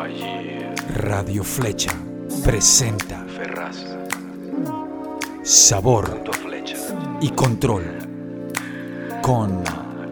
[0.00, 0.74] Oh, yeah.
[1.08, 1.90] Radio Flecha
[2.44, 3.84] presenta Ferraz.
[5.42, 6.76] Sabor Punto flecha.
[7.20, 7.84] y Control
[9.20, 9.64] con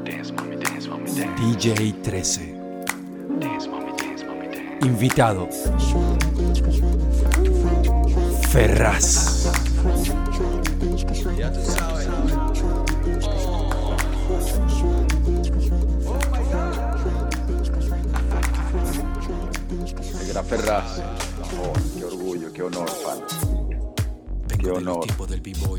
[0.03, 1.29] Dance, mami, dance, mami, dance.
[1.41, 2.55] DJ 13.
[3.39, 4.87] Dance, mami, dance, mami, dance.
[4.87, 5.49] Invitado
[20.37, 21.01] Gran Ferraz.
[21.59, 23.27] Oh, qué orgullo, qué honor, pana.
[24.61, 25.07] Qué honor.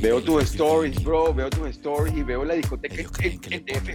[0.02, 3.90] Veo tus stories, bro, veo tus stories y veo la discoteca en, DF.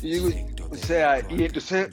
[0.00, 0.30] Y digo,
[0.70, 1.90] o sea, y entonces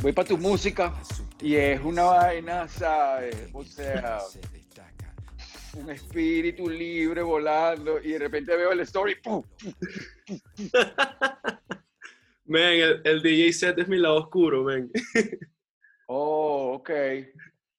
[0.00, 0.94] voy para tu música
[1.40, 3.34] y es una vaina, ¿sabes?
[3.52, 4.20] O sea,
[5.74, 9.42] un espíritu libre volando y de repente veo el story, ¡pum!
[12.46, 14.90] Men, el, el DJ set es mi lado oscuro, men.
[16.08, 16.90] Oh, ok,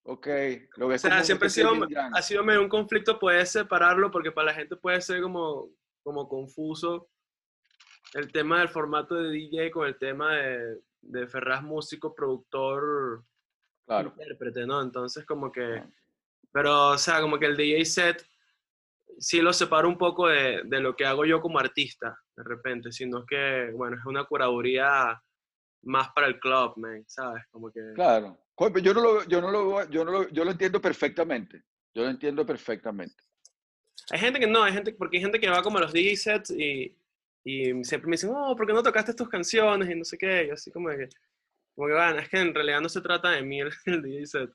[0.04, 0.28] ok.
[0.76, 1.72] Lo O ves sea, siempre ha sido,
[2.14, 5.70] ha sido medio un conflicto poder separarlo porque para la gente puede ser como,
[6.04, 7.08] como confuso
[8.16, 13.23] el tema del formato de DJ con el tema de, de Ferraz músico, productor,
[13.86, 14.10] Claro.
[14.10, 14.82] intérprete, ¿no?
[14.82, 15.90] Entonces como que, Claro.
[16.52, 18.26] pero o sea, como que el DJ set
[19.20, 22.92] sí lo separo un poco de, de lo que hago yo como artista, de repente,
[22.92, 25.22] sino que, bueno, es una curaduría
[25.84, 27.44] más para el club, man, ¿sabes?
[27.52, 27.82] Como que...
[27.95, 28.38] Claro.
[28.82, 31.64] Yo no lo, yo no lo, yo no lo, yo lo entiendo perfectamente.
[31.94, 33.16] Yo lo entiendo perfectamente.
[34.12, 36.16] Hay gente que no, hay gente, porque hay gente que va como a los DJ
[36.16, 36.95] sets y,
[37.44, 39.90] y siempre me dicen, oh, ¿por qué no tocaste tus canciones?
[39.90, 41.10] Y no sé qué, y así como que,
[41.76, 44.26] como que, bueno, es que en realidad no se trata de mí el, el DJ
[44.26, 44.50] set.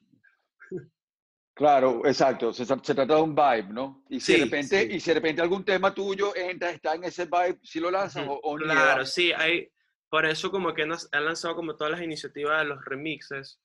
[1.55, 2.53] Claro, exacto.
[2.53, 4.05] Se, se trata de un vibe, ¿no?
[4.09, 4.89] Y si, de Sí, repente, sí.
[4.91, 8.25] y si de repente algún tema tuyo entra, está en ese vibe, si lo lanzas
[8.25, 9.69] Ujú, o, o ni Claro, sí, hay,
[10.09, 13.61] por eso como que nos- han lanzado como todas las iniciativas de los remixes.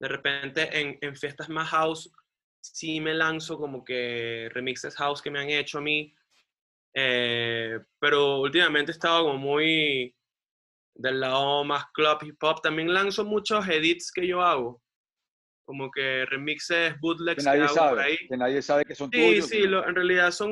[0.00, 2.10] De repente en, en fiestas más house,
[2.60, 6.14] sí me lanzo como que remixes house que me han hecho a mí.
[6.94, 10.14] eh, pero últimamente he estado como muy
[10.94, 12.62] del lado más club hip hop.
[12.62, 14.82] También lanzo muchos edits que yo hago.
[15.68, 18.02] Como que remixes, Que bootlegs que nadie hago por sabe.
[18.04, 18.16] ahí.
[18.26, 19.46] Que nadie sabe que son Sí, tuyos.
[19.50, 20.50] sí, lo- en realidad son,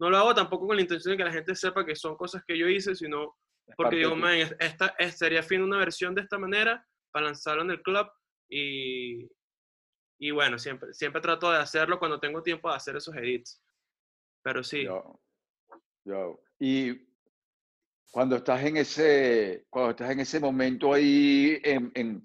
[0.00, 2.42] no lo hago tampoco con la intención de que la gente sepa que son cosas
[2.44, 3.36] que yo hice, sino
[3.68, 7.26] es porque digo, man, es- esta, es- sería fin una versión de esta manera para
[7.26, 8.08] lanzarlo en el club
[8.48, 9.30] y,
[10.18, 13.62] y bueno, siempre, siempre trato de hacerlo cuando tengo tiempo de hacer esos edits.
[14.42, 15.20] Pero sí, Yo,
[16.04, 16.42] yo.
[16.58, 17.06] Y
[18.10, 22.20] cuando estás en ese, cuando estás en ese momento ahí en, en,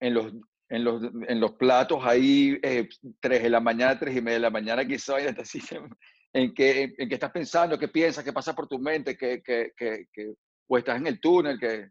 [0.00, 0.34] en los,
[0.70, 2.88] en, los, en los platos ahí, eh,
[3.20, 4.82] 3 de la mañana, tres y media de la mañana,
[5.38, 5.60] así,
[6.32, 9.42] en qué, en, en qué estás pensando, qué piensas, qué pasa por tu mente, que,
[9.42, 10.34] que, que, que-
[10.68, 11.90] o estás en el túnel, que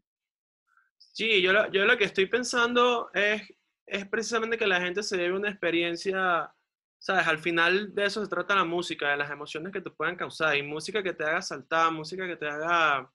[0.97, 3.41] sí, yo, lo- yo lo que estoy pensando es,
[3.85, 6.49] es precisamente que la gente se lleve una experiencia,
[6.97, 7.27] ¿sabes?
[7.27, 10.55] Al final de eso se trata la música, de las emociones que te puedan causar,
[10.55, 13.11] y música que te haga saltar, música que te haga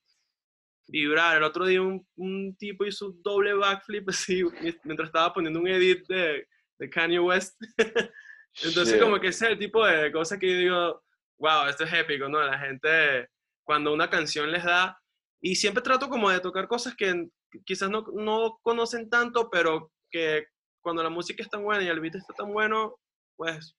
[0.86, 1.36] vibrar.
[1.36, 5.60] El otro día un, un tipo hizo un doble backflip así mi- mientras estaba poniendo
[5.60, 6.46] un edit de,
[6.78, 7.60] de Kanye West.
[8.62, 9.02] Entonces Shit.
[9.02, 11.04] como que ese es el tipo de cosas que yo digo,
[11.38, 12.40] wow, esto es épico, ¿no?
[12.40, 13.28] La gente,
[13.64, 14.96] cuando una canción les da,
[15.40, 17.28] y siempre trato como de tocar cosas que
[17.64, 20.46] quizás no, no conocen tanto, pero que
[20.80, 22.96] cuando la música es tan buena y el beat está tan bueno,
[23.36, 23.76] pues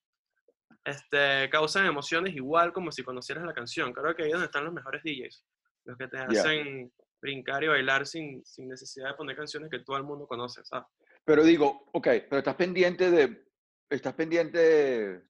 [0.83, 3.93] este, causan emociones igual como si conocieras la canción.
[3.93, 5.43] Creo que ahí es donde están los mejores DJs,
[5.85, 6.91] los que te hacen
[7.21, 10.87] brincar y bailar sin, sin necesidad de poner canciones que todo el mundo conoce, ¿sabes?
[11.23, 13.45] Pero digo, ok, pero estás pendiente de,
[13.89, 15.21] estás pendiente de,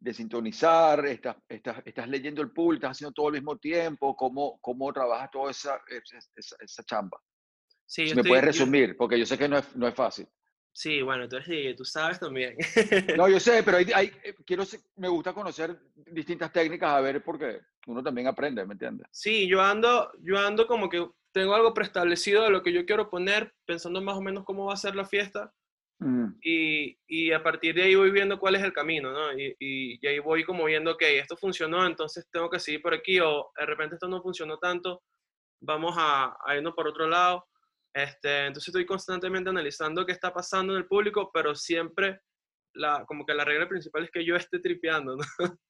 [0.00, 4.58] de sintonizar, estás, estás, estás leyendo el pool, estás haciendo todo al mismo tiempo, cómo,
[4.60, 7.18] cómo trabajas toda esa, esa, esa- esa chamba.
[7.84, 9.86] Sí, Si yo me estoy- puedes yo- resumir, porque yo sé que no es, no
[9.86, 10.26] es fácil.
[10.76, 12.54] Sí, bueno, tú eres DJ, tú sabes también.
[13.16, 14.64] No, yo sé, pero hay, hay- eh, quiero,
[14.96, 19.06] me gusta conocer distintas técnicas, a ver, porque uno también aprende, ¿me entiendes?
[19.10, 23.08] Sí, yo ando, yo ando como que tengo algo preestablecido de lo que yo quiero
[23.08, 25.52] poner, pensando más o menos cómo va a ser la fiesta,
[25.98, 29.32] Mm, y, y a partir de ahí voy viendo cuál es el camino, ¿no?
[29.32, 32.92] Y, y- y ahí voy como viendo, ok, esto funcionó, entonces tengo que seguir por
[32.92, 35.02] aquí, o de repente esto no funcionó tanto,
[35.62, 37.46] vamos a, a irnos por otro lado.
[37.96, 42.20] Este, entonces estoy constantemente analizando qué está pasando en el público, pero siempre
[42.74, 45.24] la, como que la regla principal es que yo esté tripeando, ¿no?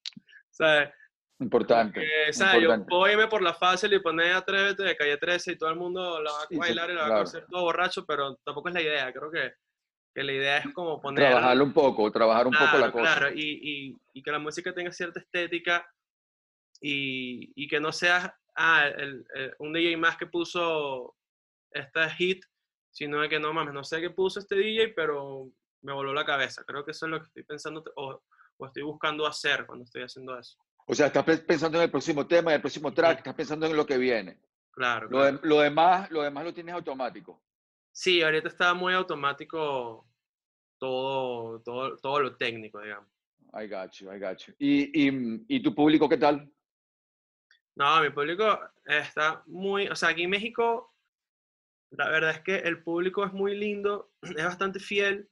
[0.51, 0.93] O sea,
[1.39, 2.01] Importante.
[2.01, 2.55] que, ¿sabes?
[2.55, 2.89] Yo importante.
[2.89, 6.21] puedo irme por la fácil y poner Atrévete de Calle 13 y todo el mundo
[6.23, 7.21] la va a bailar y la va a claro.
[7.25, 9.13] conocer todo borracho, pero tampoco es la idea.
[9.13, 9.53] Creo que,
[10.15, 11.27] que la idea es como poner...
[11.29, 13.17] Trabajarlo un poco, trabajar un poco la Claro, cosa.
[13.19, 15.87] Claro, y, y- y que la música tenga cierta estética
[16.81, 21.15] y, y que no sea ah, el- el- un DJ más que puso
[21.79, 22.45] esta hit,
[22.91, 25.51] sino de que no mames, no sé qué puso este DJ, pero
[25.83, 26.65] me voló la cabeza.
[26.65, 28.23] Creo que eso es lo que estoy pensando o,
[28.57, 30.59] o estoy buscando hacer cuando estoy haciendo eso.
[30.87, 33.77] O sea, estás pensando en el próximo tema, en el próximo track, estás pensando en
[33.77, 34.41] lo que viene.
[34.71, 35.09] Claro.
[35.11, 37.43] Lo, lo, demás, lo demás lo tienes automático.
[37.91, 40.07] Sí, ahorita está muy automático
[40.79, 43.09] todo, todo, todo lo técnico, digamos.
[43.53, 44.55] I got you, I got you.
[44.59, 46.51] ¿Y, y, y tu público qué tal?
[47.75, 50.95] No, mi público está muy, o sea, aquí en México,
[51.91, 55.29] la verdad es que el público es muy lindo, es bastante fiel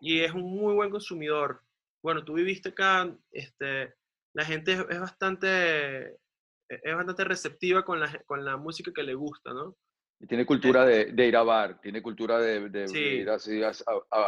[0.00, 1.62] y es un muy buen consumidor.
[2.02, 3.94] Bueno, tú viviste acá, este,
[4.34, 9.14] la gente es, bastante, e, es bastante receptiva con la, con la música que le
[9.14, 9.76] gusta, ¿no?
[10.18, 12.98] Y tiene cultura de, de, ir a bar, tiene cultura de, de sí.
[12.98, 13.72] ir así a, a,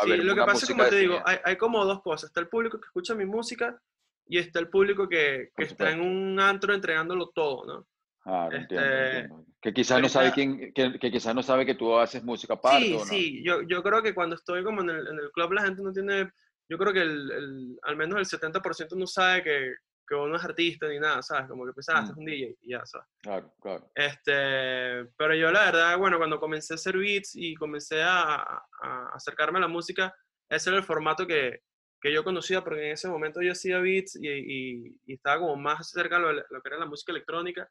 [0.03, 2.29] sí, ver lo que pasa es como te digo, hay, hay como dos cosas.
[2.29, 3.81] Está el público que escucha mi música
[4.27, 7.87] y está el público que, que está en un antro entregándolo todo, ¿no?
[8.29, 9.47] Claro, entiendo, este, entiendo.
[9.63, 12.85] Que quizás no sabe quién, que, que quizás no sabe que tú haces música aparte
[12.87, 13.05] Sí, o no.
[13.05, 15.83] sí, yo, yo creo que cuando estoy como en el, en el club la gente
[15.83, 16.31] no tiene,
[16.69, 19.75] yo creo que el, el- al menos el 70% no sabe que,
[20.07, 21.49] que uno es artista ni nada, ¿sabes?
[21.49, 22.21] Como que piensa, ah, este es Mm.
[22.21, 23.07] un DJ y ya, ¿sabes?
[23.23, 23.91] Claro, claro.
[23.95, 28.63] Este, pero yo la verdad, bueno, cuando comencé a hacer beats y comencé a, a-
[28.83, 30.15] a acercarme a la música,
[30.51, 31.63] ese era el formato que,
[32.01, 35.57] que yo conocía, porque en ese momento yo hacía beats y, y- y estaba como
[35.57, 37.69] más cerca de lo, lo que era la música electrónica.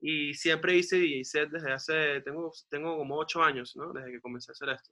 [0.00, 3.92] Y siempre hice DJ set desde hace, tengo, tengo como ocho años, ¿no?
[3.92, 4.90] Desde que comencé a hacer esto.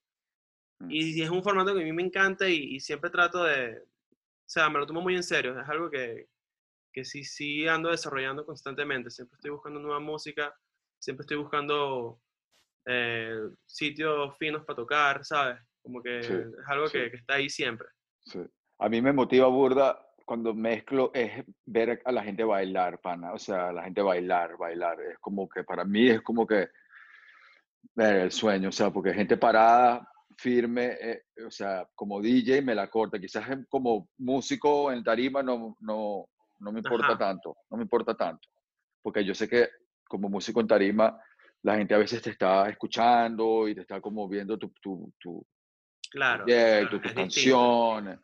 [0.81, 0.91] Mm.
[0.91, 4.49] Y es un formato que a mí me encanta y, y siempre trato de, o
[4.49, 6.29] sea, me lo tomo muy en serio, es algo que,
[6.93, 10.55] que sí, sí ando desarrollando constantemente, siempre estoy buscando nueva música,
[10.99, 12.21] siempre estoy buscando
[12.87, 15.61] eh, sitios finos para tocar, ¿sabes?
[15.83, 16.99] Como que Sí, es algo sí.
[16.99, 17.89] que, que está ahí siempre.
[18.25, 18.41] Sí.
[18.79, 23.33] A mí me motiva burda cuando mezclo es ver a la gente bailar, pana.
[23.33, 25.01] O sea, la gente bailar, bailar.
[25.01, 26.69] Es como que para mí es como que
[27.95, 28.69] ver el sueño.
[28.71, 30.07] O sea, porque gente parada,
[30.37, 33.21] firme, eh, o sea, como DJ me la corta.
[33.21, 37.19] Quizás como músico en tarima no, no, no me importa Ajá.
[37.19, 37.57] tanto.
[37.71, 38.49] No me importa tanto.
[39.01, 39.69] Porque yo sé que
[40.09, 41.17] como músico en tarima,
[41.63, 45.47] la gente a veces te está escuchando y te está como viendo tu, tu, tu,
[46.11, 46.45] Claro.
[46.45, 47.21] proyecto, claro, tus distinto.
[47.23, 48.19] canciones.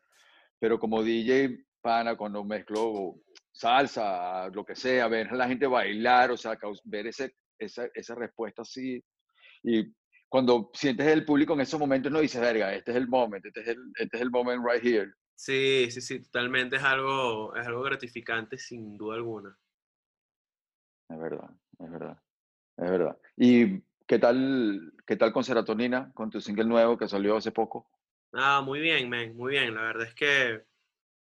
[0.58, 3.16] Pero como DJ, pana, cuando mezclo
[3.50, 8.14] salsa, lo que sea, ver a la gente bailar, o sea, ver ese, esa, esa
[8.14, 9.04] respuesta así.
[9.62, 9.92] Y
[10.28, 13.60] cuando sientes el público en esos momentos, no dices, verga, este es el moment, este
[13.60, 15.12] es el, este es el moment right here.
[15.34, 19.58] Sí, sí, sí, totalmente es algo, es algo gratificante sin duda alguna.
[21.10, 22.22] Es verdad, es verdad,
[22.78, 23.18] es verdad.
[23.36, 27.90] ¿Y qué tal, qué tal con Serotonina, con tu single nuevo que salió hace poco?
[28.32, 29.74] Ah, muy bien, men, muy bien.
[29.74, 30.64] La verdad es que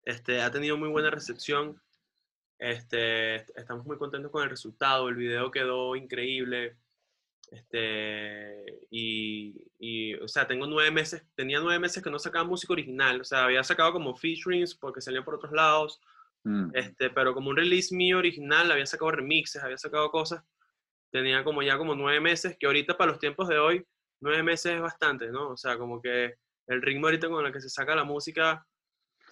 [0.06, 1.82] este, ha tenido muy buena recepción.
[2.58, 5.08] Este, est- estamos muy contentos con el resultado.
[5.10, 6.76] El video quedó increíble.
[7.50, 12.72] Este, y, y, o sea, tengo nueve meses, tenía nueve meses que no sacaba música
[12.72, 13.20] original.
[13.20, 16.00] O sea, había sacado como featurings porque salía por otros lados.
[16.44, 20.42] Mm, Este, pero como un release mío original, había sacado remixes, había sacado cosas.
[21.10, 23.86] Tenía como ya como nueve meses, que ahorita para los tiempos de hoy,
[24.20, 25.50] nueve meses es bastante, ¿no?
[25.50, 26.34] O sea, como que
[26.68, 28.66] el ritmo ahorita con el que se saca la música,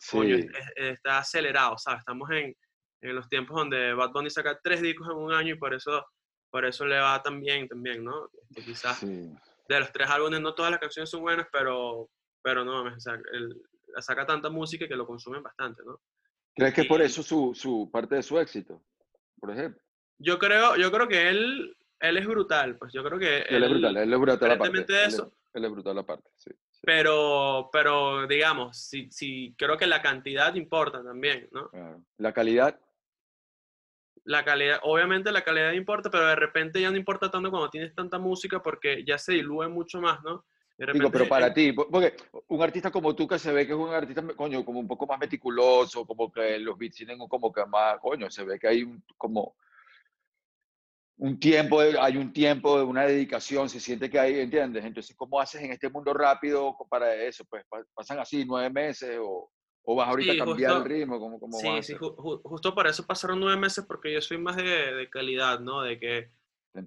[0.05, 2.01] sí, es- está acelerado, ¿sabes?
[2.01, 2.55] Estamos en,
[3.03, 6.05] en los tiempos donde Bad Bunny saca tres discos en un año y por eso,
[6.51, 8.29] por eso le va tan bien también, ¿no?
[8.43, 9.31] Este, quizás sí.
[9.69, 12.09] de los tres álbumes no todas las canciones son buenas, pero,
[12.43, 13.61] pero no, o sea, él
[14.01, 16.01] saca tanta música que lo consumen bastante, ¿no?
[16.55, 18.83] ¿Crees que es por Y- eso su, su parte de su éxito,
[19.41, 19.81] por ejemplo?
[20.19, 23.71] Yo creo, yo creo que él, él es brutal, pues yo creo que Él es
[23.71, 24.79] brutal, él es brutal aparte.
[24.79, 25.15] Él
[25.55, 26.51] él es brutal aparte, sí.
[26.85, 31.69] Pero, pero digamos, sí, sí, creo que la cantidad importa también, ¿no?
[31.71, 32.05] claro.
[32.19, 32.81] La calidad,
[34.25, 37.95] La calidad, obviamente la calidad importa, pero de repente ya no importa tanto cuando tienes
[37.95, 40.47] tanta música porque ya se diluye mucho más, ¿no?
[40.79, 42.17] Digo, pero para eh, ti, po- porque
[42.49, 45.07] un artista como tú que se ve que es un artista, coño, como un poco
[45.07, 48.83] más meticuloso, como que los beats tienen como que más, coño, se ve que hay
[48.83, 49.57] un, como
[51.17, 54.85] un tiempo, hay un tiempo, de una dedicación, se siente que hay, ¿entiendes?
[54.85, 57.45] Entonces, ¿cómo haces en este mundo rápido para eso?
[57.45, 59.51] Pues pa- pasan así nueve meses o,
[59.85, 62.75] o vas ahorita Sí, a cambiar el ritmo, ¿cómo, cómo vas sí, sí, ju- justo
[62.75, 65.83] para eso pasaron nueve meses porque yo soy más de, de calidad, ¿no?
[65.83, 66.31] De que,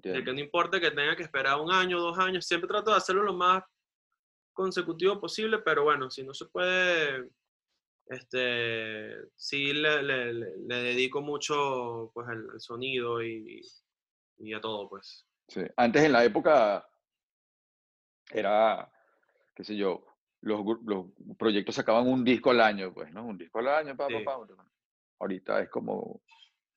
[0.00, 2.90] ¿Te de que no importa que tenga que esperar un año, dos años, siempre trato
[2.90, 3.62] de hacerlo lo más
[4.52, 7.30] consecutivo posible, pero bueno, si no se puede,
[8.08, 13.60] este, sí le, le- le- le dedico mucho pues al, al sonido y,
[14.38, 15.26] y a todo, pues.
[15.48, 15.62] Sí.
[15.76, 16.86] Antes en la época
[18.30, 18.90] era,
[19.54, 20.04] qué sé yo,
[20.42, 21.06] los, los
[21.38, 23.24] proyectos sacaban un disco al año, pues, ¿no?
[23.24, 24.24] Un disco al año, pa, pa, Sí.
[24.24, 24.66] pa.
[25.20, 26.22] Ahorita es como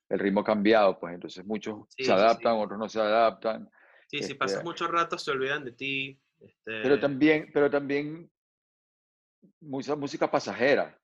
[0.09, 3.69] el ritmo ha cambiado, pues, entonces muchos Sí, se adaptan, otros no se adaptan.
[4.07, 6.19] Sí, si pasas Este, mucho rato se olvidan de ti,
[6.65, 8.29] Pero Este, también, pero también
[9.61, 10.99] mucha música pasajera.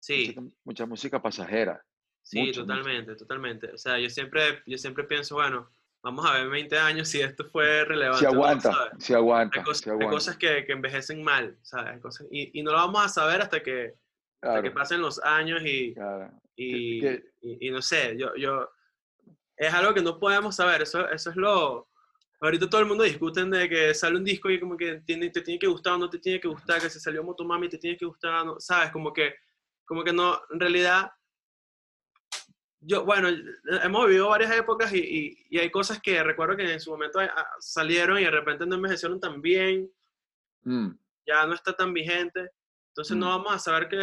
[0.00, 1.84] sí, Mucha, mucha música pasajera.
[2.22, 2.66] Sí, mucho, mucho.
[2.66, 3.70] totalmente, totalmente.
[3.72, 5.68] O sea, yo siempre, yo siempre pienso, bueno,
[6.02, 8.24] vamos a ver en 20 años si esto fue relevante.
[8.24, 8.92] No, aguanta, ¿sabes?
[9.04, 10.14] si aguanta, Hay, cosas, si hay aguanta.
[10.14, 12.00] cosas que, que envejecen mal, ¿sabes?
[12.00, 13.94] Cosas- y, y no lo vamos a saber hasta que,
[14.40, 16.32] hasta que Claro, pasen los años y, claro.
[16.56, 18.70] y, que- y- y no sé, yo, yo,
[19.56, 21.88] es algo que no podemos saber, eso, eso es lo,
[22.40, 25.42] ahorita todo el mundo discuten de que sale un disco y como que tiene, te
[25.42, 27.96] tiene que gustar o no te tiene que gustar, que se salió Motomami te tiene
[27.96, 29.34] que gustar, no, sabes, como que,
[29.84, 31.12] como que no, en realidad,
[32.84, 33.28] yo, bueno,
[33.82, 37.20] hemos vivido varias épocas y, y- y hay cosas que recuerdo que en su momento
[37.20, 39.88] ah, salieron y de repente no envejecieron tan bien,
[40.64, 40.90] Mm,
[41.26, 42.50] ya no está tan vigente.
[42.90, 43.30] Entonces no Mm.
[43.30, 43.96] vamos a saber que,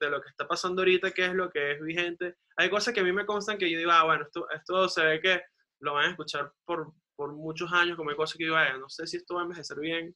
[0.00, 2.36] de lo que está pasando ahorita, qué es lo que es vigente.
[2.56, 5.04] Hay cosas que a mí me constan que yo digo, ah, bueno, esto, esto se
[5.04, 5.42] ve que
[5.80, 8.88] lo van a escuchar por, por muchos años, como hay cosas que digo, "Ay, no
[8.88, 10.14] sé si esto va a envejecer bien.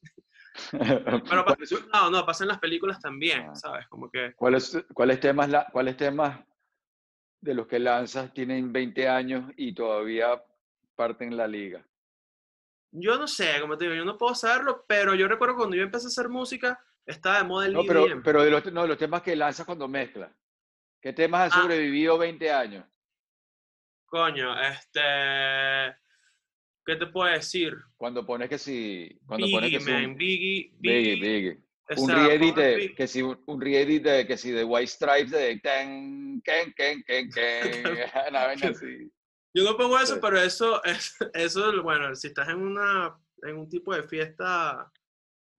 [1.30, 3.54] Pero ¿Cuáles, no, no, pasa en las películas también, Ah.
[3.54, 3.86] ¿sabes?
[3.88, 6.40] Como que, cuáles, cuáles temas, la- cuáles temas
[7.40, 10.42] de los que lanzas tienen 20 años y todavía
[10.94, 11.84] parten la liga?
[12.92, 15.82] yo no sé, como te digo, yo no puedo saberlo, pero yo recuerdo cuando yo
[15.84, 18.98] empecé a hacer música, estaba de moda el No, pero, pero de los, no, los
[18.98, 20.32] temas que lanzas cuando mezclas.
[21.00, 21.62] ¿Qué temas han Ah.
[21.62, 22.84] sobrevivido 20 años?
[24.06, 25.00] Coño, este...
[26.84, 27.76] ¿Qué te puedo decir?
[27.96, 29.16] Cuando pones que si...
[29.24, 31.62] Cuando pones Biggie, que si man, un, Biggie, Biggie, Biggie.
[31.96, 36.40] Un re-edit de, que si un, re-edit de que si de White Stripes de ten,
[36.42, 37.84] ken, ken, ken, ken,
[38.30, 39.10] una vaina así.
[39.52, 40.20] Yo no pongo eso, Sí.
[40.22, 44.90] pero eso, es, eso, bueno, si estás en una, en un tipo de fiesta,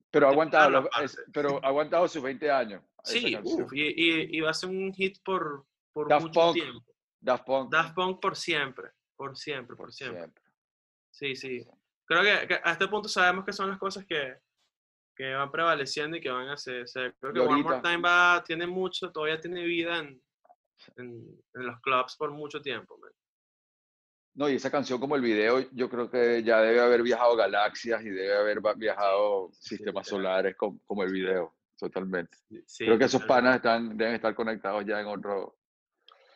[0.09, 2.81] Pero ha aguantado, es- pero aguantado sus 20 años.
[3.03, 6.53] sí, uf, y, y, y va a ser un hit por, por Daft mucho Punk,
[6.53, 6.85] tiempo.
[7.19, 7.71] Daft Punk.
[7.71, 10.21] Daft Punk por siempre, por siempre, por siempre.
[10.21, 10.43] siempre.
[11.11, 11.67] Sí, sí.
[12.05, 14.35] Creo que, que a este punto sabemos que son las cosas que,
[15.15, 16.87] que van prevaleciendo y que van a ser.
[16.87, 20.21] ser- creo que One More Time va, tiene mucho, todavía tiene vida en,
[20.97, 22.97] en, en los clubs por mucho tiempo.
[22.97, 23.11] man.
[24.33, 28.01] No, y esa canción como el video, yo creo que ya debe haber viajado galaxias
[28.01, 30.21] y debe haber viajado sí, sistemas literal.
[30.21, 32.37] solares como, como el video, totalmente.
[32.65, 35.57] Sí, creo que esos panas están, deben estar conectados ya en otro...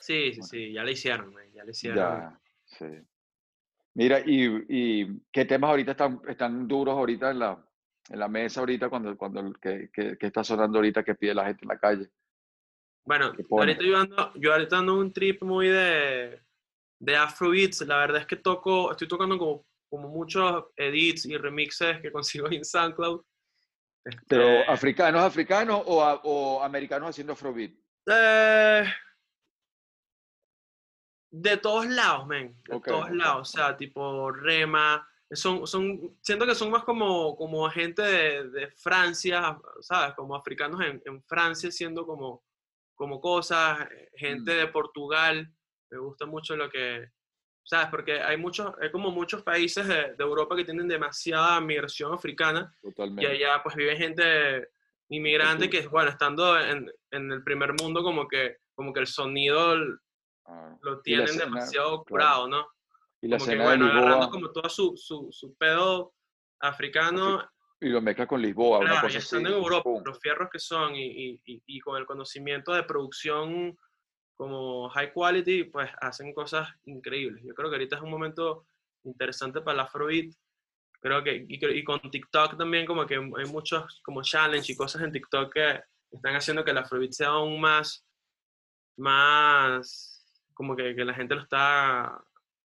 [0.01, 1.98] Sí, sí, sí, ya lo hicieron, man, ya lo hicieron.
[1.98, 2.86] Ya, sí.
[3.94, 7.64] Mira, y, y qué temas ahorita están, están duros ahorita en la,
[8.10, 11.46] en la mesa ahorita cuando, cuando que, que- que está sonando ahorita que pide la
[11.46, 12.10] gente en la calle.
[13.08, 16.42] Bueno, ahorita yo ando, yo ahorita ando un trip muy de,
[17.00, 17.82] de Afrobeats.
[17.82, 22.48] La verdad es que toco, estoy tocando como, como muchos edits y remixes que consigo
[22.52, 23.22] en SoundCloud.
[24.28, 27.72] Pero Este, africanos, africanos o, a- o americanos haciendo afrobeat.
[28.08, 28.86] eh,
[31.32, 32.56] de todos lados, men.
[32.68, 33.42] De todos lados.
[33.54, 35.08] O sea, tipo Rema.
[35.32, 40.13] Son, son, siento que son más como, como gente de, de Francia, ¿sabes?
[40.15, 42.44] Como africanos en, en Francia haciendo como,
[42.96, 43.88] como cosas.
[44.15, 44.58] Gente Mm.
[44.60, 45.51] de Portugal.
[45.89, 47.10] Me gusta mucho lo que,
[47.63, 47.88] ¿sabes?
[47.89, 52.74] Porque hay muchos, hay como muchos países de, de Europa que tienen demasiada migración africana
[52.84, 53.27] y Totalmente.
[53.27, 54.70] allá pues vive gente
[55.10, 59.75] inmigrante que, bueno, estando en, en el primer mundo como que, como que el sonido
[60.48, 62.05] Ah, lo y tienen escena, demasiado claro.
[62.05, 62.67] curado, ¿no?
[63.25, 66.13] Y la Como que, escena de bueno, agarrando Lisboa, como todo su, su, su pedo
[66.60, 67.44] africano,
[67.82, 69.25] y lo mezcla con Lisboa, una claro, y cosa así.
[69.25, 70.03] estando en Europa, pum.
[70.05, 73.75] los fierros que son y, y, y, y con el conocimiento de producción
[74.38, 77.44] como high quality, pues hacen cosas increíbles.
[77.44, 78.67] Yo creo que ahorita es un momento
[79.03, 80.32] interesante para la Afrobeat.
[81.01, 84.75] Creo que, y, que- y con TikTok también como que hay muchos como challenge y
[84.75, 88.05] cosas en TikTok que están haciendo que la Afrobeat sea aún más,
[88.98, 92.24] más, como que, que la gente lo está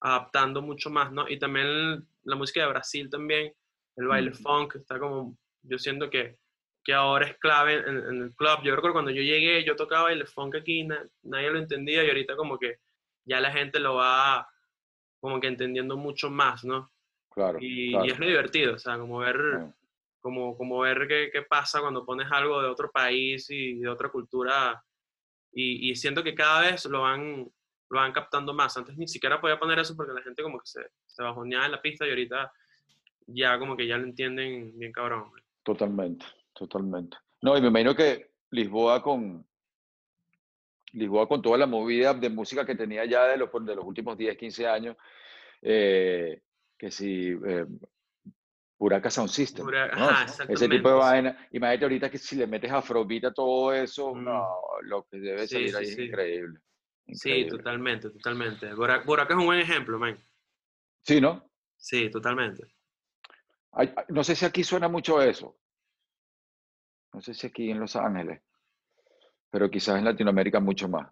[0.01, 1.29] adaptando mucho más, ¿no?
[1.29, 3.53] Y también la música de Brasil también,
[3.95, 4.35] el baile Mm.
[4.35, 6.37] funk, está como, yo siento que,
[6.83, 8.59] que ahora es clave en, en el club.
[8.63, 12.07] Yo recuerdo cuando yo llegué, yo tocaba baile funk aquí, na- nadie lo entendía y
[12.07, 12.79] ahorita como que
[13.25, 14.47] ya la gente lo va
[15.19, 16.91] como que entendiendo mucho más, ¿no?
[17.29, 18.05] Claro, Y, claro.
[18.05, 19.37] y es lo divertido, o sea, como ver,
[20.19, 24.09] como, como ver qué, qué pasa cuando pones algo de otro país y de otra
[24.09, 24.83] cultura.
[25.53, 27.47] Y, y siento que cada vez lo van,
[27.91, 28.75] lo van captando más.
[28.77, 31.71] Antes ni siquiera podía poner eso porque la gente como que se, se bajoneaba en
[31.73, 32.51] la pista y ahorita
[33.27, 35.29] ya como que ya lo entienden bien cabrón.
[35.31, 35.43] man.
[35.63, 37.17] Totalmente, totalmente.
[37.41, 39.45] No, y me imagino que Lisboa con
[40.93, 44.17] Lisboa con toda la movida de música que tenía ya de los, de los últimos
[44.17, 44.97] 10, 15 años,
[45.61, 46.41] eh,
[46.77, 47.65] que si eh,
[48.77, 50.09] Puraca Sound System, Pura- ¿no?
[50.09, 51.47] ajá, Ese tipo de vaina.
[51.51, 54.23] Imagínate ahorita que si le metes afrobeat a todo eso, Mm.
[54.23, 56.09] no, lo que debe Sí, salir sí, ahí es sí.
[57.11, 57.49] Increíble.
[57.49, 58.73] Sí, totalmente, totalmente.
[58.73, 60.17] Burak, Burak es un buen ejemplo, man.
[61.03, 61.49] Sí, ¿no?
[61.77, 62.63] Sí, totalmente.
[64.09, 65.57] no sé si aquí suena mucho eso.
[67.13, 68.41] No sé si aquí en Los Ángeles,
[69.49, 71.11] pero quizás en Latinoamérica mucho más.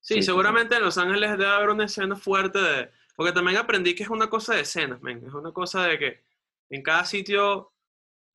[0.00, 2.90] Sí, seguramente en Los Ángeles debe haber una escena fuerte de...
[3.14, 6.22] Porque también aprendí que es una cosa de escenas, es una cosa de que
[6.70, 7.72] en cada sitio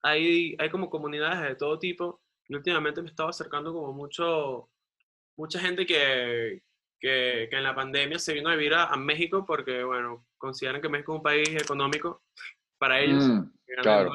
[0.02, 4.70] hay, hay como comunidades de todo tipo y últimamente me estaba acercando como mucho,
[5.36, 6.64] mucha gente que,
[7.00, 11.14] que, en la pandemia se vino a vivir a, México porque, bueno, consideran que México
[11.14, 12.24] es un país económico
[12.78, 13.24] para ellos.
[13.24, 13.52] Mm,
[13.82, 14.12] claro.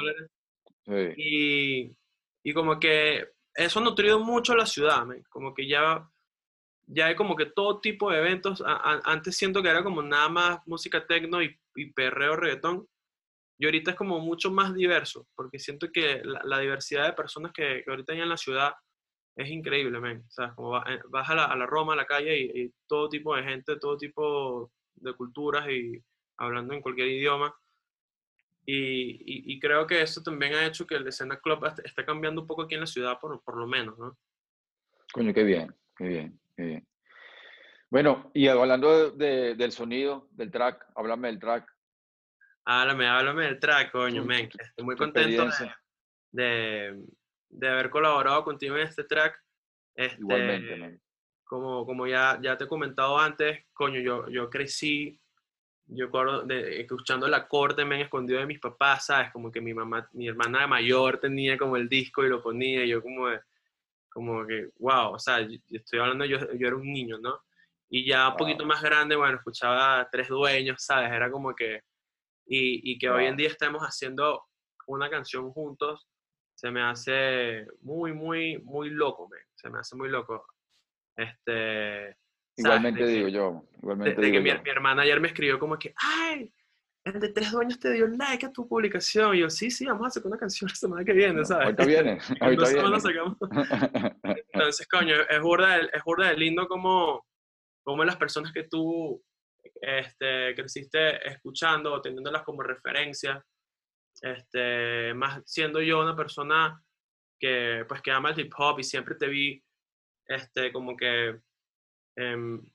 [1.16, 1.90] y,
[2.42, 6.08] y, como que eso ha nutrido mucho la ciudad, como que ya,
[6.86, 8.62] ya hay como que todo tipo de eventos.
[8.66, 12.86] antes siento que era como nada más música tecno y, y perreo, reggaetón.
[13.58, 17.82] Y ahorita es como mucho más diverso, porque siento que la, diversidad de personas que,
[17.84, 18.74] que, ahorita hay en la ciudad
[19.36, 19.98] es increíble.
[19.98, 23.08] O sea, como eh, vas a la, a la Roma, a la calle, y, todo
[23.08, 26.02] tipo de gente, todo tipo de culturas y
[26.36, 27.54] hablando en cualquier idioma.
[28.64, 32.46] Y, y, creo que eso también ha hecho que el escena club esté cambiando un
[32.46, 34.16] poco aquí en la ciudad, por, por lo menos, ¿no?
[35.12, 36.88] Coño, qué bien, qué bien, qué bien.
[37.90, 41.70] Bueno, y hablando de, del sonido, del track, háblame del track.
[42.64, 44.48] Háblame, háblame del track, coño, men.
[44.58, 45.72] Estoy muy contento de,
[46.30, 47.04] de,
[47.60, 49.38] haber colaborado contigo en este track.
[49.94, 51.00] Este, Igualmente, men.
[51.44, 55.20] Como, como ya, ya te he comentado antes, coño, yo, yo crecí,
[55.84, 59.30] yo acuerdo de, escuchando la corte, men, escondido de mis papás, ¿sabes?
[59.32, 62.88] Como que mi mamá, mi hermana mayor tenía como el disco y lo ponía, y
[62.88, 63.28] yo como,
[64.08, 67.38] como que, wow, o sea, yo, estoy hablando, yo, yo era un niño, ¿no?
[67.90, 71.12] Y ya un poquito más grande, bueno, escuchaba Tres Dueños, ¿sabes?
[71.12, 71.82] Era como que
[72.46, 74.44] y, que hoy en día estemos haciendo
[74.86, 76.08] una canción juntos,
[76.62, 80.46] se me hace muy, muy, muy loco, se me hace muy loco.
[81.16, 82.16] Este,
[82.56, 86.54] igualmente digo yo, igualmente que Mi, hermana ayer me escribió como que, ay,
[87.04, 89.34] el de tres dueños te dio like a tu publicación.
[89.34, 91.64] Y yo, sí, sí, vamos a hacer una canción la semana que viene, ¿sabes?
[91.64, 93.00] Ahorita viene, ahorita viene.
[93.00, 93.36] Sacamos.
[94.52, 97.26] Entonces, coño, es burda, es burda de lindo como,
[97.82, 99.20] como las personas que tú
[99.80, 103.44] este, creciste escuchando o teniéndolas como referencia,
[104.22, 106.82] este, más siendo yo una persona
[107.38, 109.62] que, pues, que ama el hip hop y siempre te vi
[110.26, 111.40] este, como que
[112.16, 112.72] en,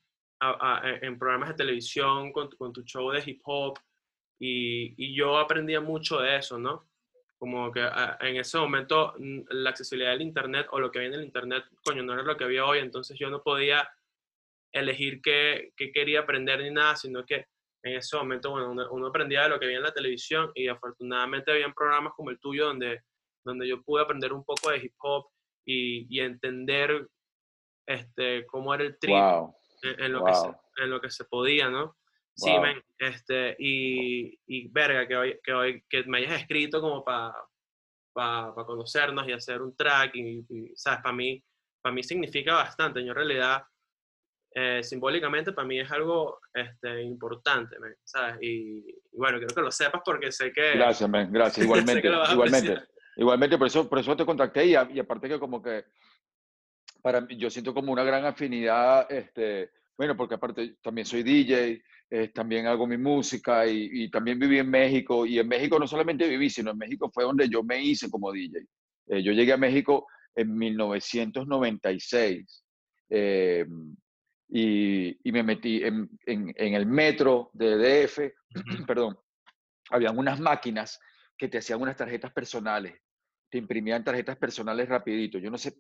[1.18, 3.80] programas de televisión con, con, tu show de hip hop
[4.40, 6.88] y, y, yo aprendía mucho de eso, ¿no?
[7.40, 7.88] Como que
[8.20, 9.16] en ese momento
[9.50, 12.36] la accesibilidad del Internet o lo que había en el Internet, coño, no era lo
[12.36, 13.90] que había hoy, entonces yo no podía
[14.72, 17.48] elegir qué, qué, quería aprender ni nada, sino que
[17.88, 21.52] en ese momento, bueno, uno, aprendía de lo que veía en la televisión y afortunadamente
[21.52, 23.02] había programas como el tuyo donde,
[23.44, 25.28] donde yo pude aprender un poco de hip hop
[25.66, 27.08] y, y entender
[27.86, 29.16] este, cómo era el trip
[29.84, 31.96] en, lo que se, en lo que se podía, ¿no?
[32.36, 32.52] Sí,
[33.00, 37.34] este, y, y verga, que hoy, que hoy que me hayas escrito como para
[38.18, 41.02] para conocernos y hacer un track, y, y ¿sabes?
[41.04, 41.44] Para mí,
[41.84, 43.04] para mí significa bastante.
[43.04, 43.62] Yo en realidad
[44.60, 48.38] eh, simbólicamente para mí es algo este, importante, ¿sabes?
[48.42, 50.72] Y, bueno, quiero que lo sepas porque sé que...
[50.72, 52.76] Gracias, man, gracias, igualmente, igualmente.
[53.18, 55.86] Igualmente, por eso, por eso te contacté y, y, aparte que como que
[57.04, 61.84] para mí, yo siento como una gran afinidad, este, bueno, porque aparte también soy DJ,
[62.10, 65.86] eh, también hago mi música y, y, también viví en México y en México no
[65.86, 68.66] solamente viví, sino en México fue donde yo me hice como DJ.
[69.08, 72.64] Eh, yo llegué a México en 1996.
[73.12, 73.64] Eh,
[74.50, 78.20] y, me metí en, el metro de DF,
[78.88, 79.18] perdón,
[79.90, 81.00] habían unas máquinas
[81.38, 82.96] que te hacían unas tarjetas personales,
[83.50, 85.38] te imprimían tarjetas personales rapidito.
[85.38, 85.76] Yo no sé,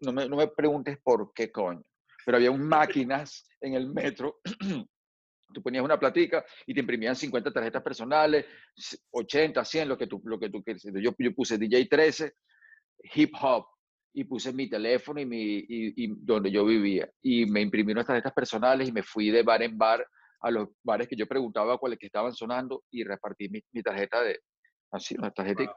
[0.00, 1.82] no me, no me preguntes por qué coño,
[2.24, 4.40] pero había unas máquinas en el metro
[5.52, 8.46] tú ponías una platica y te imprimían 50 tarjetas personales,
[9.10, 10.82] 80, 100, lo que tú, lo que tú quieres.
[10.82, 12.34] Yo, yo puse DJ 13,
[13.14, 13.66] hip hop,
[14.14, 17.10] y puse mi teléfono y, mi, y, donde yo vivía.
[17.22, 20.06] Y me imprimí unas tarjetas personales y me fui de bar en bar
[20.40, 24.22] a los bares que yo preguntaba cuáles que estaban sonando y repartí mi, mi tarjeta
[24.22, 24.40] de,
[24.90, 25.74] así, una tarjetita.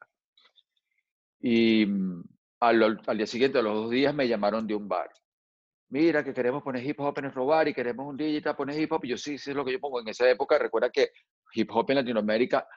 [1.40, 2.24] Y mm,
[2.62, 5.10] al, al, día siguiente, a los dos días, me llamaron de un bar.
[5.90, 8.92] Mira, que queremos poner hip hop en el robar y queremos un digital poner hip
[8.92, 9.06] hop.
[9.06, 10.02] Y yo sí, sí es lo que yo pongo.
[10.02, 11.12] En esa época, recuerda que
[11.54, 12.68] hip hop en Latinoamérica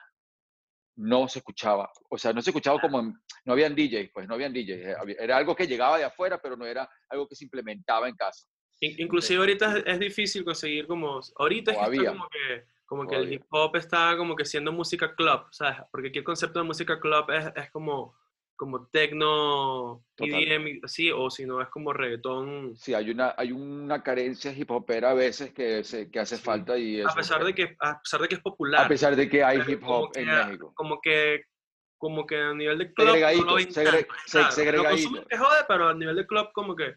[0.98, 1.90] no se escuchaba.
[2.10, 4.70] O sea, no se escuchaba como, no habían DJs, pues no habían DJs.
[4.70, 8.16] Eh, era algo que llegaba de afuera, pero no era algo que se implementaba en
[8.16, 8.46] casa.
[8.80, 13.42] Inclusive ahorita es difícil conseguir como, ahorita es que como que, como que el hip
[13.50, 15.78] hop está como que siendo música club, ¿sabes?
[15.90, 18.16] Porque aquí el concepto de música club es, es como
[18.58, 22.76] como tecno, EDM, sí, o si no es como reggaetón.
[22.76, 26.76] Sí, hay una, hay una carencia hip hopera a veces que, se, que hace falta
[26.76, 28.84] y a pesar de que A pesar de que es popular.
[28.84, 30.72] A pesar de que hay hip hop en México.
[30.74, 31.44] Como que
[32.00, 34.46] como que a nivel de club no Segregadito, lo segre- claro.
[34.46, 34.90] Lo segregadito.
[34.90, 36.94] consumen que jode, pero a nivel de club como que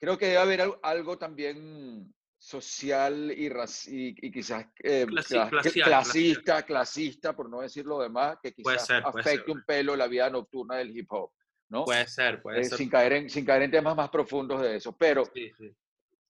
[0.00, 2.12] Creo que debe haber al- algo también
[2.50, 8.00] social y, y, y quizás eh, Clasi- cla- glacial, clasista, clasista, por no decir lo
[8.00, 11.30] demás, que quizás ser, afecte un pelo la vida nocturna del hip hop,
[11.68, 11.84] ¿no?
[11.84, 12.78] puede ser, puede Eh, ser.
[12.78, 14.96] sin, caer en, sin caer en temas más profundos de eso.
[14.96, 15.72] Pero Sí, sí.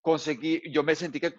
[0.03, 1.35] conseguí, yo me sentí que,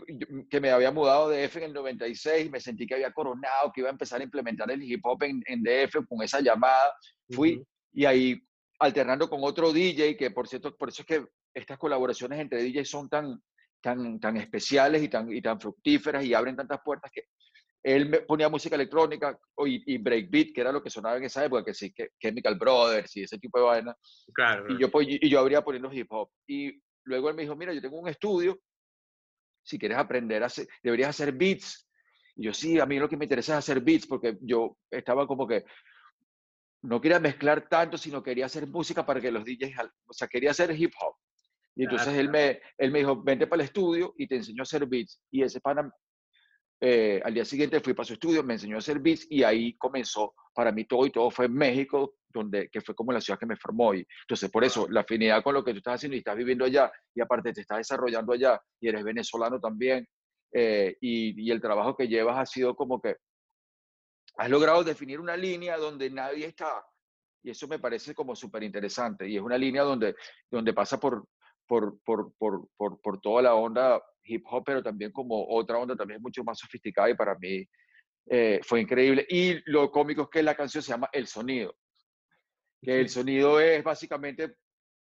[0.50, 3.82] que me había mudado de DF en el 96, me sentí que había coronado, que
[3.82, 6.94] iba a empezar a implementar el hip hop en, en DF con esa llamada.
[7.30, 7.66] Fui Ujú.
[7.94, 8.42] y ahí
[8.80, 12.90] alternando con otro DJ, que por cierto, por eso es que estas colaboraciones entre DJs
[12.90, 13.42] son tan,
[13.82, 17.24] tan, tan especiales y tan, y tan fructíferas y abren tantas puertas que
[17.84, 21.44] él me ponía música electrónica y, y breakbeat, que era lo que sonaba en esa
[21.44, 23.96] época, que sí, que Chemical Brothers y ese tipo de vainas.
[24.34, 24.80] Claro, Y claro.
[24.80, 26.30] yo, pues, y yo abría poniendo hip hop.
[26.48, 28.60] Y luego él me dijo, mira, yo tengo un estudio,
[29.64, 31.90] si quieres aprender a hacer, deberías hacer beats.
[32.36, 35.26] Y yo, sí, a mí lo que me interesa es hacer beats, porque yo estaba
[35.26, 35.66] como que,
[36.84, 40.52] no quería mezclar tanto, sino quería hacer música para que los DJs, o sea, quería
[40.52, 41.16] hacer hip hop.
[41.76, 44.62] Y entonces Claro, él, me, él me dijo, vente para el estudio y te enseño
[44.62, 45.22] a hacer beats.
[45.32, 45.92] Y ese pana,
[46.82, 49.78] eh, al día siguiente fui para su estudio, me enseñó a hacer beats y ahí
[49.78, 53.40] comenzó para mí todo y todo fue en México, donde, que fue como la ciudad
[53.40, 53.94] que me formó.
[53.94, 56.66] Y entonces, por eso, la afinidad con lo que tú estás haciendo y estás viviendo
[56.66, 60.08] allá, y aparte te estás desarrollando allá, y eres venezolano también,
[60.54, 63.16] eh, y, y el trabajo que llevas ha sido como que
[64.38, 66.84] has logrado definir una línea donde nadie está.
[67.44, 69.28] Y eso me parece como súper interesante.
[69.28, 70.16] Y es una línea donde,
[70.50, 71.28] donde pasa por,
[71.72, 75.96] por, por, por, por, por toda la onda hip hop, pero también como otra onda
[75.96, 77.66] también mucho más sofisticada y para mí
[78.30, 79.26] eh, fue increíble.
[79.30, 81.74] Y lo cómico es que la canción se llama El Sonido,
[82.82, 84.58] que el sonido es básicamente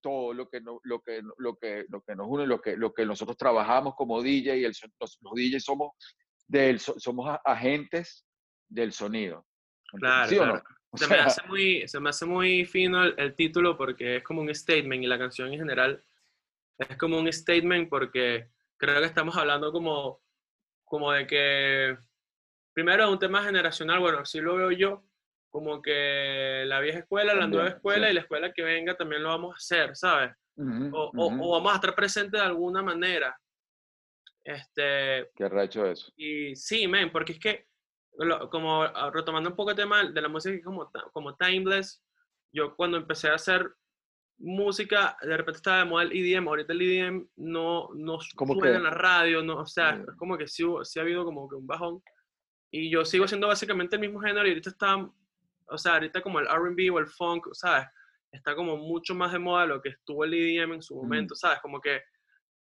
[0.01, 2.91] todo lo que, no- lo que, lo que, lo que nos une, lo que, lo
[2.95, 5.91] que nosotros trabajamos como DJ, y el, los, los DJs somos,
[6.47, 8.25] del, so- somos agentes
[8.67, 9.45] del sonido.
[9.99, 10.55] Claro, ¿Sí o claro.
[10.55, 10.63] no?
[10.95, 14.15] O Se me, sea, hace muy, se me hace muy fino el, el título porque
[14.17, 16.03] es como un statement y la canción en general
[16.77, 20.21] es como un statement porque creo que estamos hablando como,
[20.83, 21.97] como de que,
[22.73, 25.03] primero, un tema generacional, bueno, así lo veo yo,
[25.49, 28.11] como que la vieja escuela, la nueva escuela sí.
[28.11, 30.31] y la escuela que venga también lo vamos a hacer, ¿sabes?
[30.57, 31.43] ujú, O, o- ujú.
[31.43, 33.37] o vamos a estar presentes de alguna manera.
[34.43, 36.11] Este, Qué racho eso.
[36.15, 37.67] y sí, men, porque es que,
[38.17, 42.03] lo- como ah, retomando un poco el tema de la música como, como timeless,
[42.53, 43.73] yo cuando empecé a hacer
[44.37, 48.71] música, de repente estaba de moda el EDM, ahorita el EDM no, no ¿Cómo suena
[48.71, 48.77] que?
[48.77, 50.01] en la radio, no, o sea, Mm.
[50.09, 52.01] es como que sí, sí ha habido como que un bajón.
[52.71, 54.97] Y yo sigo siendo básicamente el mismo género y ahorita está,
[55.67, 57.87] o sea, ahorita como el R&B o el funk, ¿sabes?
[58.31, 60.97] Está como mucho más de moda lo que estuvo el EDM en su Mm.
[61.01, 61.59] momento, ¿sabes?
[61.61, 62.01] Como que,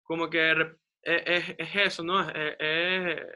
[0.02, 2.20] como que re- e- es, es eso, ¿no?
[2.28, 3.26] Es, es- es-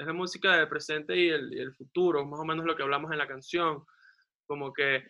[0.00, 2.82] es la música del presente y el, y el futuro, más o menos lo que
[2.82, 3.84] hablamos en la canción.
[4.46, 5.08] Como que,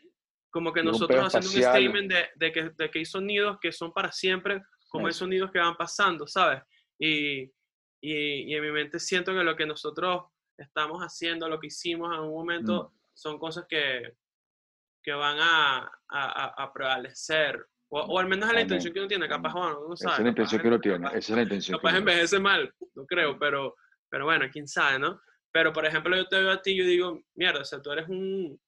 [0.51, 1.83] como que un nosotros haciendo un espacial.
[1.83, 5.21] statement de, de que, de que hay sonidos que son para siempre, como hay Eso.
[5.21, 6.63] sonidos que van pasando, ¿sabes?
[6.99, 7.43] Y,
[8.01, 10.25] y, y en mi mente siento que lo que nosotros
[10.57, 14.15] estamos haciendo, lo que hicimos en un momento, son cosas que,
[15.03, 17.65] que van a, a, a- a prevalecer.
[17.91, 19.63] O, o al menos es la intención que uno tiene, capaz, amén.
[19.63, 20.15] bueno, uno Esa sabe.
[20.15, 20.99] es la capaz intención en- que uno tiene.
[20.99, 21.99] capaz- Esa es la intención que capaz tiene.
[22.13, 23.77] envejece mal, no creo, pero,
[24.11, 25.21] pero bueno, quién sabe, ¿no?
[25.53, 27.91] Pero, por ejemplo, yo te veo a ti y yo digo, mierda, o sea, tú
[27.93, 28.61] eres un...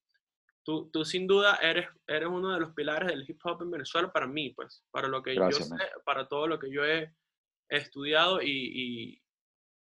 [0.63, 4.11] Tú, tú sin duda eres, eres uno de los pilares del hip hop en Venezuela
[4.11, 5.79] para mí, pues, para lo que Gracias, yo man.
[5.79, 7.11] sé, para todo lo que yo he
[7.69, 9.21] estudiado y, y,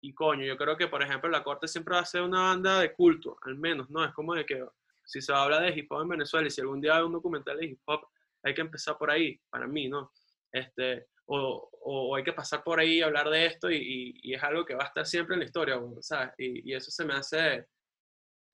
[0.01, 2.79] y coño, yo creo que, por ejemplo, la corte siempre va a ser una banda
[2.79, 4.05] de culto, al menos, ¿no?
[4.05, 4.63] Es como de que
[5.05, 7.57] si se habla de hip hop en Venezuela y si algún día hay un documental
[7.57, 8.01] de hip hop,
[8.43, 10.11] hay que empezar por ahí, para mí, ¿no?
[10.51, 14.33] Este, o, o hay que pasar por ahí y hablar de esto y, y- y
[14.35, 16.31] es algo que va a estar siempre en la historia, ¿sabes?
[16.37, 17.67] Y, y eso se me hace,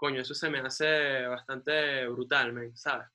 [0.03, 3.07] coño, eso se me hace bastante brutal, man, ¿sabes?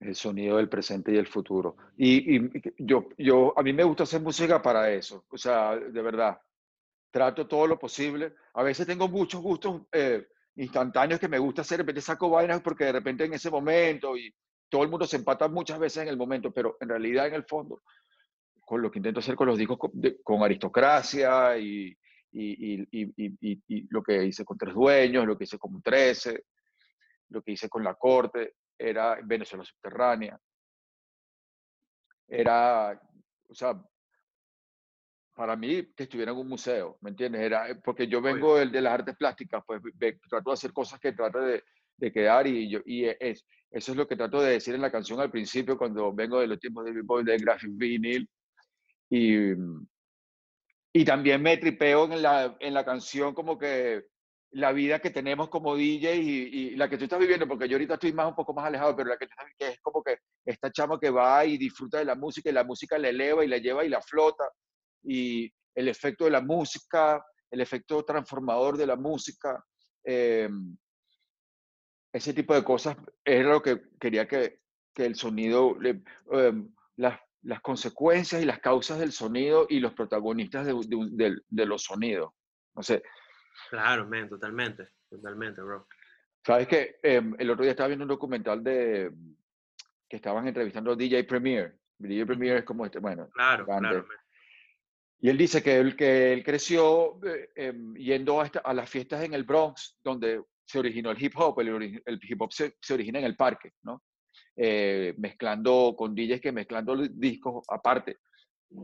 [0.00, 1.76] El sonido del presente y el futuro.
[1.96, 2.40] Y,
[2.84, 5.24] yo, yo, a mí me gusta hacer música para eso.
[5.30, 6.40] O sea, de verdad.
[7.12, 8.34] Trato todo lo posible.
[8.54, 11.78] A veces tengo muchos gustos eh, instantáneos que me gusta hacer.
[11.78, 14.34] De repente saco vainas porque de repente en ese momento y
[14.68, 17.44] todo el mundo se empata muchas veces en el momento, pero en realidad en el
[17.44, 17.82] fondo,
[18.60, 21.96] con lo que intento hacer con los discos con, de- con aristocracia y,
[22.32, 26.44] y, y, y, y- lo que hice con Tres Dueños, lo que hice con 13,
[27.30, 30.38] lo que hice con La Corte, era Venezuela Subterránea.
[32.28, 33.00] Era,
[33.48, 33.80] o sea,
[35.34, 37.42] para mí que estuviera en un museo, ¿me entiendes?
[37.42, 39.80] Era, eh, porque yo vengo del- de, las artes plásticas, pues
[40.28, 41.62] trato de hacer cosas que trato de,
[41.96, 44.90] de quedar y, yo, y es, eso es lo que trato de decir en la
[44.90, 48.28] canción al principio cuando vengo de los tiempos de B-Boy, de Graphic Vinyl.
[49.10, 49.52] Y,
[50.98, 54.06] y también me tripeo en la, en la canción como que
[54.50, 57.94] la vida que tenemos como DJ y, la que tú estás viviendo, porque yo ahorita
[57.94, 60.98] estoy más un poco más alejado, pero la que que es como que esta chama
[60.98, 63.84] que va y disfruta de la música y la música le eleva y la lleva
[63.84, 64.50] y la flota
[65.04, 69.64] y el efecto de la música, el efecto transformador de la música,
[70.02, 70.76] em,
[72.12, 75.76] ese tipo de cosas es lo que quería que, que el sonido,
[76.32, 80.74] em, las, las, consecuencias y las causas del sonido y los protagonistas de,
[81.10, 82.30] de, de los sonidos.
[82.74, 83.02] No sé,
[83.70, 85.86] Claro, men, totalmente, totalmente, bro.
[86.44, 89.10] Sabes que em, el otro día estaba viendo un documental de
[90.08, 91.76] que estaban entrevistando a DJ Premier.
[91.98, 94.06] DJ Premier es como este, bueno, claro, claro.
[95.20, 99.24] Y él dice que él, que él creció eh, em, yendo a, a, las fiestas
[99.24, 101.58] en el Bronx, donde se originó el hip hop.
[101.60, 104.04] El, el hip hop se, se, origina en el parque, ¿no?
[104.60, 108.16] Eh, mezclando con DJs que mezclando discos aparte.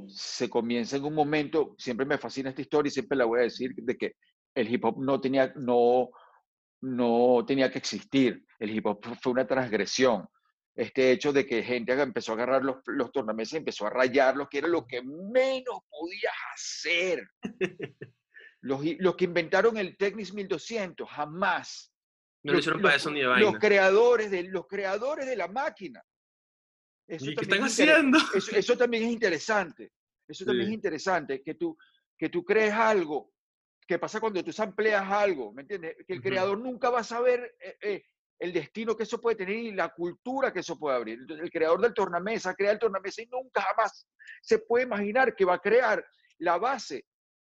[0.06, 3.42] Se comienza en un momento, siempre me fascina esta historia y siempre la voy a
[3.42, 4.12] decir, de que
[4.54, 6.10] el hip hop no tenía, no,
[6.80, 8.46] no tenía que existir.
[8.60, 10.28] El hip hop fue una transgresión.
[10.76, 14.46] Este hecho de que gente empezó a agarrar los, los tornamesas y empezó a rayarlos,
[14.48, 17.26] que era lo que menos podías hacer.
[18.60, 21.93] Los, los que inventaron el Technics 1200, jamás.
[22.44, 23.50] No lo hicieron para eso ni de vaina.
[23.50, 26.02] Los creadores de, los creadores de la máquina.
[27.06, 28.18] Eso ¿Y qué están haciendo?
[28.34, 29.92] Eso, eso, también es interesante.
[30.28, 31.76] Eso también es interesante, que tú,
[32.16, 33.34] que tú crees algo
[33.86, 35.52] ¿Qué pasa cuando tú sampleas algo?
[35.52, 35.96] ¿Me entiendes?
[36.06, 38.04] Que el creador nunca va a saber eh, eh,
[38.38, 41.18] el destino que eso puede tener y la cultura que eso puede abrir.
[41.28, 44.06] el creador del tornamesa crea el tornamesa y nunca jamás
[44.40, 46.04] se puede imaginar que va a crear
[46.38, 47.04] la base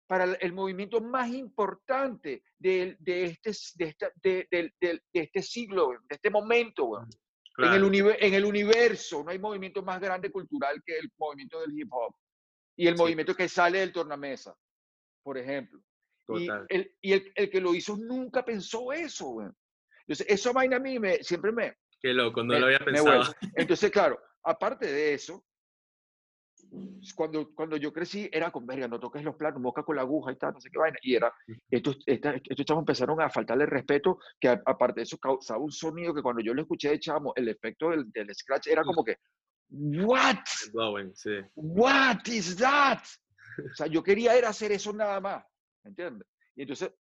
[0.08, 6.30] para el movimiento más importante de, de, este, de, de, de, este siglo, de este
[6.30, 7.06] momento.
[7.58, 11.78] En, el en el universo no hay movimiento más grande cultural que el movimiento del
[11.78, 12.16] hip hop
[12.78, 14.56] y el movimiento que sale del tornamesa,
[15.24, 15.82] por ejemplo.
[16.30, 19.48] Y, el, y el, el, que lo hizo nunca pensó eso, güey.
[20.02, 21.76] Entonces, eso vaina a mí me, siempre me...
[22.00, 23.24] Qué loco, no lo había pensado.
[23.56, 25.44] Entonces, claro, aparte de eso,
[27.16, 30.32] cuando, cuando yo crecí era con verga, no toques los planos, mosca con la aguja
[30.32, 30.98] y tal, no sé qué vaina.
[31.02, 31.34] Y era,
[31.70, 36.14] estos, estos, estos chavos empezaron a faltarle respeto, que aparte de eso causaba un sonido
[36.14, 39.18] que cuando yo lo escuché de chamo, el efecto del, del scratch era como que,
[39.70, 40.38] ¿what?
[41.14, 41.40] sí.
[41.56, 43.04] ¿What is that?
[43.60, 45.44] O sea, yo quería era hacer eso nada más.
[45.88, 46.28] ¿entiendes?
[46.56, 46.92] Y entonces,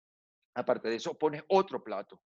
[0.56, 2.21] aparte de eso, pones otro plato.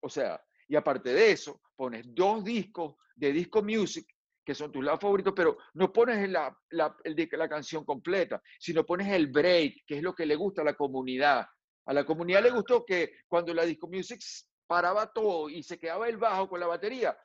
[0.00, 4.06] O sea, y aparte de eso, pones dos discos de disco music
[4.44, 9.08] que son tus lados favoritos, pero no pones la, la, la canción completa, sino pones
[9.08, 11.46] el break, que es lo que le gusta a la comunidad.
[11.86, 14.20] A la comunidad le gustó que cuando la disco music
[14.66, 17.16] paraba todo y se quedaba el bajo con la batería,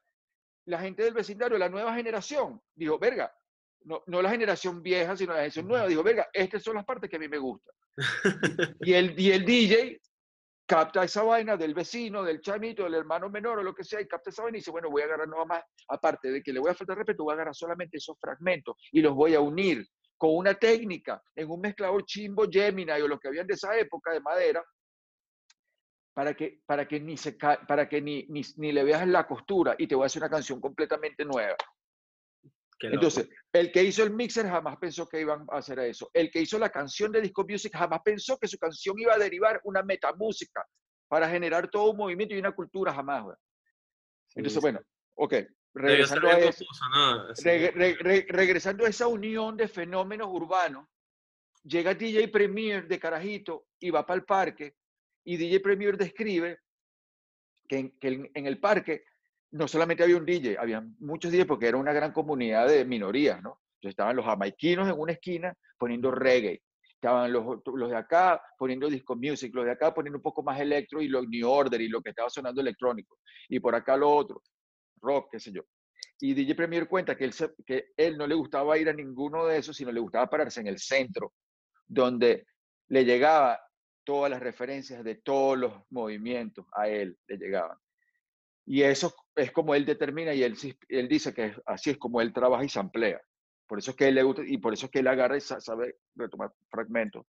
[0.65, 3.34] la gente del vecindario, la nueva generación, dijo, verga,
[3.82, 7.10] no, no la generación vieja, sino la generación nueva, dijo, verga, estas son las partes
[7.10, 7.73] que a mí me gustan.
[8.82, 9.99] y, el, y el DJ
[10.69, 14.08] capta esa vaina del vecino, del chamito, del hermano menor o lo que sea, y
[14.08, 16.60] capta esa vaina y dice, bueno, voy a agarrar nada más, aparte de que le
[16.60, 19.84] voy a faltar respeto, voy a agarrar solamente esos fragmentos y los voy a unir
[20.15, 24.13] con una técnica en un mezclador chimbo Gemini o lo que habían de esa época
[24.13, 24.63] de madera,
[26.13, 29.73] para que, para que, ni, se, para que ni, ni, ni le veas la costura
[29.75, 31.58] y te voy a hacer una canción completamente nueva.
[32.81, 36.09] Entonces, el que hizo el mixer jamás pensó que iban a hacer eso.
[36.13, 39.17] El que hizo la canción de Disco Music jamás pensó que su canción iba a
[39.17, 40.65] derivar una metamúsica
[41.07, 43.25] para generar todo un movimiento y una cultura jamás.
[44.35, 44.79] Entonces, bueno,
[45.15, 45.33] ok.
[45.73, 46.65] Regresando a, eso,
[48.27, 50.87] regresando a esa unión de fenómenos urbanos,
[51.63, 54.75] llega DJ Premier de Carajito y va para el parque
[55.23, 56.59] y DJ Premier describe
[57.67, 59.03] que en el parque
[59.51, 63.41] no solamente había un DJ, había muchos DJs porque era una gran comunidad de minorías,
[63.41, 63.59] ¿no?
[63.75, 66.62] Entonces estaban los jamaiquinos en una esquina poniendo reggae,
[66.93, 70.59] estaban los, los de acá poniendo disco music, los de acá poniendo un poco más
[70.59, 74.12] electro y lo New Order y lo que estaba sonando electrónico, y por acá lo
[74.12, 74.43] otro,
[75.01, 75.63] rock, qué sé yo.
[76.19, 77.33] Y DJ Premier cuenta que él,
[77.65, 80.67] que él no le gustaba ir a ninguno de esos, sino le gustaba pararse en
[80.67, 81.33] el centro,
[81.88, 82.45] donde
[82.89, 83.59] le llegaba
[84.03, 87.77] todas las referencias de todos los movimientos a él le llegaban.
[88.65, 90.56] Y eso es como él determina y él,
[90.88, 93.21] él dice que así es como él trabaja y se emplea.
[93.67, 95.41] Por eso es que él le gusta y por eso es que él agarra y
[95.41, 97.25] sabe retomar fragmentos.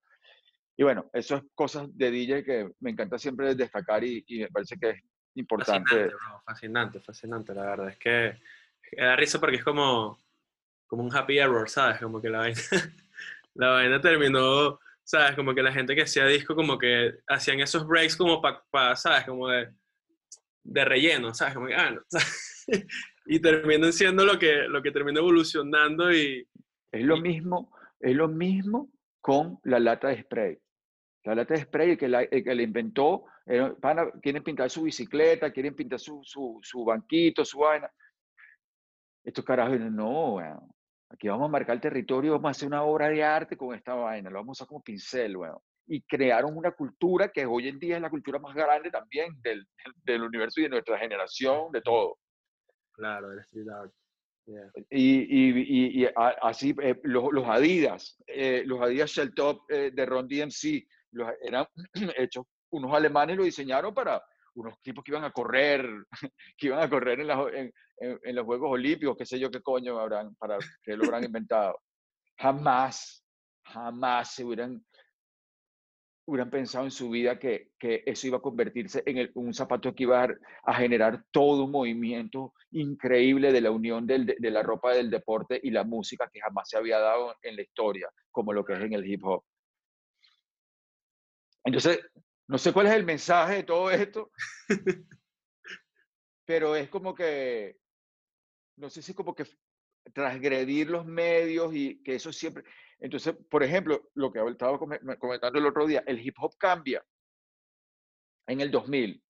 [0.78, 4.48] Y bueno, eso es cosas de DJ que me encanta siempre destacar y, y me
[4.48, 5.04] parece que es
[5.36, 6.10] importante.
[6.10, 7.90] Fascinante, fascinante, fascinante, la verdad.
[7.90, 8.38] Es que
[8.98, 10.18] da risa porque es como,
[10.88, 12.00] como un happy error, ¿sabes?
[12.00, 12.60] Como que la vaina,
[13.56, 15.36] la vaina terminó, ¿sabes?
[15.36, 19.26] Como que la gente que hacía disco como que hacían esos breaks como para, ¿sabes?
[19.26, 19.70] Como de
[20.64, 21.56] de relleno, ¿sabes?
[21.56, 21.96] Como, ah,
[23.26, 26.48] y terminan siendo lo que, lo que termina evolucionando y...
[26.92, 28.92] Es lo mismo, es lo mismo
[29.22, 30.58] con la lata de spray.
[31.26, 34.70] La lata de spray, el que la, el que la inventó, era- pana, quieren pintar
[34.72, 37.92] su bicicleta, quieren pintar su, su, su banquito, su vaina.
[39.24, 40.72] Estos carajos, no, weón,
[41.10, 43.94] aquí vamos a marcar el territorio, vamos a hacer una obra de arte con esta
[43.94, 45.60] vaina, lo vamos a usar como pincel, weón.
[45.92, 49.66] Y crearon una cultura que hoy en día es la cultura más grande también del,
[49.84, 52.18] del, del universo y de nuestra generación, de todo.
[52.94, 53.92] Claro, el street art.
[54.46, 54.72] Yeah.
[54.90, 55.50] Y, y,
[56.02, 56.10] y, y
[56.42, 61.30] así, eh, los, los Adidas, eh, los Adidas Shell Top eh, de Ron DMC, los,
[61.44, 61.66] eran
[62.18, 64.22] hechos, unos alemanes lo diseñaron para
[64.56, 65.88] unos tipos que iban a correr,
[66.58, 69.50] que iban a correr en, las- en, en- en los Juegos Olímpicos, qué sé yo
[69.52, 71.80] qué coño habrán, para que lo habrán inventado.
[72.38, 73.24] Jamás,
[73.66, 74.84] jamás se hubieran,
[76.30, 79.94] hubieran pensado en su vida que, que eso iba a convertirse en el- un zapato
[79.94, 80.30] que iba a,
[80.64, 85.10] a generar todo un movimiento increíble de la unión del- de, de la ropa del
[85.10, 88.74] deporte y la música que jamás se había dado en la historia, como lo que
[88.74, 89.44] es en el hip hop.
[91.64, 92.00] Entonces,
[92.48, 94.32] no sé cuál es el mensaje de todo esto,
[96.46, 97.78] pero es como que,
[98.78, 99.46] no sé si como que
[100.14, 102.64] transgredir los medios y que eso siempre...
[103.00, 106.56] Entonces, por ejemplo, lo que estaba come- me- comentando el otro día, el hip hop
[106.58, 107.04] cambia
[108.48, 109.24] en el 2000,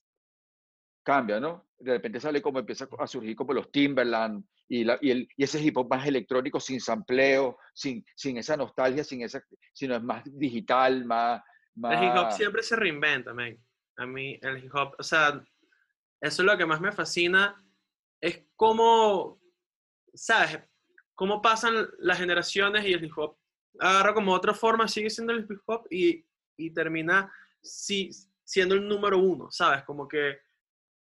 [1.04, 1.68] cambia, ¿no?
[1.78, 5.44] De repente sale como empieza a surgir como los Timberland y, la, y, el, y
[5.44, 10.04] ese hip hop más electrónico, sin sampleo, sin, sin esa nostalgia, sin esa, sino es
[10.04, 11.42] más digital, más...
[11.76, 13.58] El hip hop más siempre se reinventa, man.
[13.98, 15.44] A mí, el hip hop, o sea,
[16.22, 17.64] eso es lo que más me fascina,
[18.22, 19.42] es cómo,
[20.14, 20.60] ¿sabes?
[21.16, 23.38] Cómo pasan las generaciones y el hip hop
[23.80, 26.26] agarra como otra forma, sigue siendo el hip hop y,
[26.58, 28.10] y termina sí,
[28.44, 29.84] siendo el número uno, ¿sabes?
[29.84, 30.40] Como que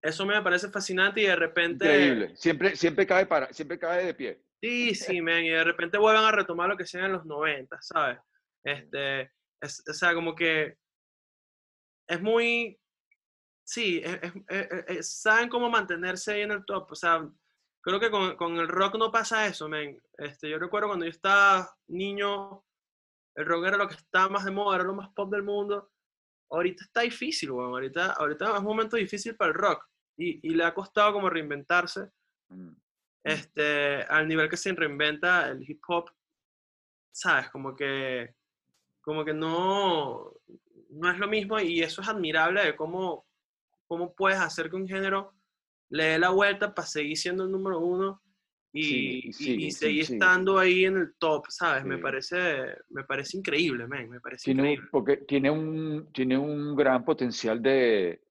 [0.02, 1.86] eso me parece fascinante y de repente...
[1.86, 2.36] increíble.
[2.36, 4.42] Siempre, siempre, cae para, siempre cae de pie.
[4.62, 7.82] Sí, sí, man, y de repente vuelvan a retomar lo que hacían en los 90,
[7.82, 8.20] ¿sabes?
[8.64, 10.78] Este, es, o sea, como que
[12.08, 12.80] es muy,
[13.64, 14.34] sí, es-
[14.88, 17.28] es- saben cómo mantenerse ahí en el top, o sea,
[17.82, 20.00] creo que con, con el rock no pasa eso, man.
[20.18, 22.64] Este, yo recuerdo cuando yo estaba niño,
[23.36, 25.91] el rock era lo que estaba más de moda, era lo más pop del mundo.
[26.50, 29.86] Ahorita está difícil, weón, ahorita, ahorita es un momento difícil para el rock
[30.17, 32.12] y, y le ha costado como reinventarse
[32.50, 32.76] Mm.
[33.24, 36.12] este, al nivel que se reinventa el hip hop,
[37.12, 38.36] sabes, como que,
[39.02, 40.32] como que no,
[40.89, 43.26] no es lo mismo y eso es admirable de cómo,
[43.88, 45.34] cómo puedes hacer que un género
[45.89, 48.21] le dé la vuelta para seguir siendo el número uno
[48.78, 51.86] y, Sigue, y y- y sigue, sí, seguir estando ahí en el top, ¿sabes?
[51.86, 52.02] Me Sí.
[52.02, 52.38] parece,
[52.90, 54.90] me parece increíble, man, me parece Tiene, un- increíble.
[54.92, 58.22] porque tiene un, tiene un gran potencial de,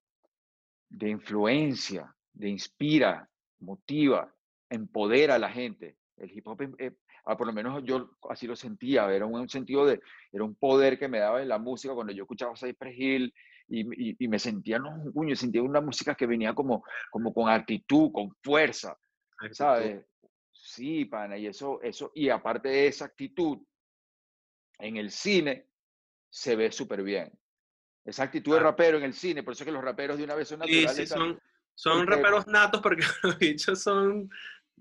[0.91, 3.29] de influencia, de inspira,
[3.61, 4.33] motiva,
[4.69, 5.97] empodera a la gente.
[6.17, 6.93] El hip hop, eh,
[7.25, 10.55] ah, por lo menos yo así lo sentía, era un, un sentido de, era un
[10.55, 13.35] poder que me daba en la música cuando yo escuchaba Cypress Hill
[13.69, 17.49] y, y, y me sentía, no, coño, sentía una música que venía como, como con
[17.49, 18.97] actitud, con fuerza.
[19.51, 20.05] ¿sabes?
[20.75, 23.59] Sí, pana, y eso, eso, y aparte de esa actitud,
[24.79, 25.69] en el cine
[26.29, 27.33] se ve súper bien.
[28.05, 28.71] Esa actitud de Claro.
[28.71, 30.83] rapero en el cine, por eso es que los raperos de una vez son Sí,
[30.85, 31.09] naturales.
[31.09, 31.41] sí, tan- son,
[31.75, 34.29] son porque- raperos natos porque los bichos son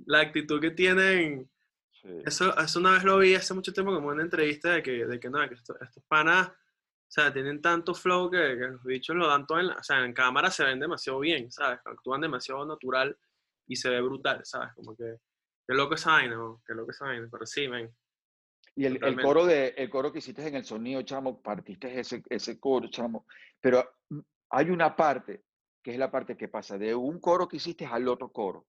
[0.05, 1.49] la actitud que tienen.
[1.91, 2.09] Sí.
[2.25, 5.05] Eso, eso una vez lo vi hace mucho tiempo como en una entrevista de que,
[5.05, 6.53] de que no, que esto- estos panas, o
[7.07, 10.03] sea, tienen tanto flow que, que los bichos lo dan todo en la, o sea,
[10.03, 11.79] en cámara se ven demasiado bien, ¿sabes?
[11.85, 13.15] Actúan demasiado natural
[13.67, 14.73] y se ve brutal, ¿sabes?
[14.73, 15.17] Como que,
[15.67, 16.61] qué loco esa vaina, ¿no?
[16.65, 17.93] qué loco esa vaina, pero sí, men.
[18.75, 22.23] Y el, el coro de, el coro que hiciste en el sonido, chamo, partiste ese,
[22.29, 23.27] ese coro, chamo.
[23.61, 25.43] Pero mm, hay una parte,
[25.83, 28.65] que es la parte que pasa de un coro que hiciste al otro coro.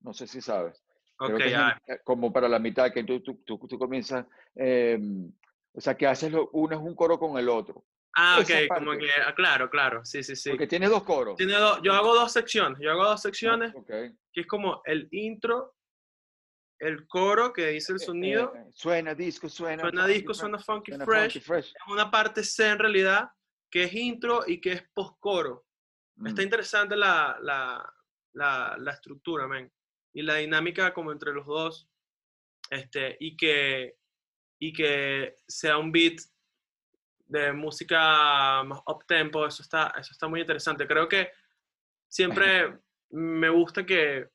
[0.00, 0.84] No sé si sabes.
[1.16, 3.58] Creo Ok, que es ya, en- eh, como para la mitad, que tú, tú, tú,
[3.66, 5.32] tú comienzas, em,
[5.72, 7.84] o sea, que haces lo, uno es un coro con el otro.
[8.16, 8.98] Ah, esa ok, como parte.
[9.04, 10.50] que, ah, claro, claro, sí, sí, sí.
[10.50, 11.36] Porque tienes dos coros.
[11.36, 13.88] Tiene dos- yo hago dos secciones, yo hago dos secciones, Ok.
[13.88, 15.74] que es como el intro,
[16.78, 19.82] el coro que dice el Eh, sonido, eh, suena disco, suena.
[19.82, 21.66] suena funky, disco, suena funky suena fresh, funky, fresh.
[21.68, 23.28] es una parte C en realidad,
[23.70, 25.64] que es intro y que es post-coro.
[26.24, 26.44] Está Mm.
[26.44, 27.94] interesante la, la,
[28.32, 29.72] la, la estructura, men,
[30.12, 31.88] y la dinámica como entre los dos,
[32.70, 33.96] este, y que,
[34.60, 36.18] y que sea un beat
[37.26, 40.86] de música más up-tempo, eso está, eso está muy interesante.
[40.86, 41.30] Creo que
[42.08, 42.78] siempre
[43.10, 44.28] me gusta que,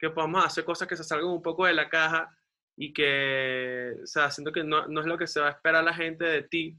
[0.00, 2.34] que podamos hacer cosas que se salgan un poco de la caja
[2.76, 5.84] y que, o sea, siento que no, no es lo que se va a esperar
[5.84, 6.78] la gente de ti.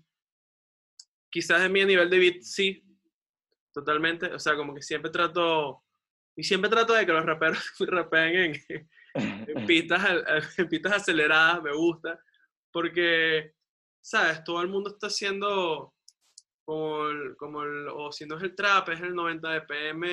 [1.29, 2.83] Quizás de mi nivel de beat sí,
[3.71, 4.25] totalmente.
[4.33, 5.83] O sea, como que siempre trato,
[6.35, 10.03] y siempre trato de que los raperos rapeen en, en pistas,
[10.57, 12.19] en pistas aceleradas, me gusta,
[12.71, 13.53] porque,
[14.01, 14.43] ¿sabes?
[14.43, 15.93] Todo el mundo está haciendo,
[16.71, 20.03] como el, como el, o si no es el trap, es el 90 BPM.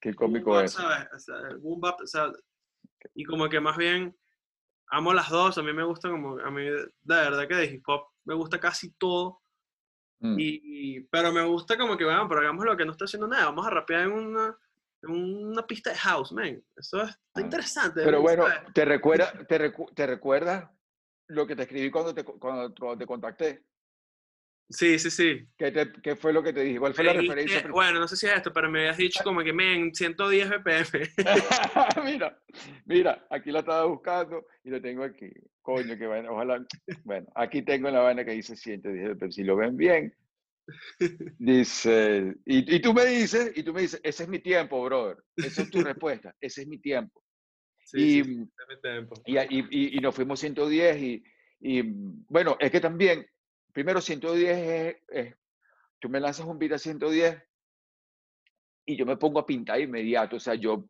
[0.00, 0.72] Qué cómico boom es.
[0.72, 1.06] ¿sabes?
[1.14, 2.32] O sea, el boom bap, o sea,
[3.14, 4.16] y como que más bien
[4.88, 7.82] amo las dos, a mí me gusta como, a mí de verdad que de hip
[7.88, 9.40] hop me gusta casi todo,
[10.24, 10.36] Mm.
[10.38, 13.46] y, pero me gusta como que, bueno, pero hagamos lo que no está haciendo nada,
[13.46, 14.56] vamos a rapear en una,
[15.02, 16.62] en una pista de house, man.
[16.76, 17.40] Eso es, está Ah.
[17.40, 18.02] interesante.
[18.04, 18.44] Pero bueno.
[18.72, 20.70] ¿te, recuerda, te, recu- te recuerdas
[21.26, 23.64] lo que te escribí cuando te, cuando, cuando te contacté?
[24.72, 25.46] Sí, sí, sí.
[25.58, 26.78] ¿Qué, te- qué fue lo que te dije?
[26.78, 27.62] ¿Cuál fue Me la dijiste- referencia?
[27.62, 30.48] prim- bueno, no sé si es esto, pero me habías dicho como que, men, 110
[30.48, 31.08] BPM.
[32.04, 32.38] mira,
[32.86, 35.30] mira, aquí la estaba buscando y lo tengo aquí.
[35.60, 36.64] Coño, que vaina, ojalá.
[37.04, 40.14] Bueno, aquí tengo la vaina que dice 110, pero si lo ven bien,
[41.38, 45.18] dice, y, y tú me dices, y tú me dices, ese es mi tiempo, brother.
[45.36, 47.22] Esa es tu respuesta, ese es mi tiempo.
[47.84, 49.14] Sí, y, sí, sí, dame tiempo.
[49.26, 51.22] y, y, y- y nos fuimos 110 y,
[51.60, 51.82] y,
[52.28, 53.26] bueno, es que también,
[53.72, 55.34] primero 110 es, es-
[55.98, 57.42] tú me lanzas un beat a 110
[58.86, 60.84] y yo me pongo a pintar inmediato, o sea, yo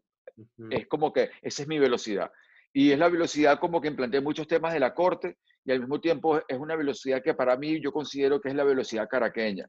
[0.71, 2.33] es como que esa es mi velocidad.
[2.73, 6.01] Y es la velocidad como que implanté muchos temas de la corte y al mismo
[6.01, 9.69] tiempo es una velocidad que para mí yo considero que es la velocidad caraqueña.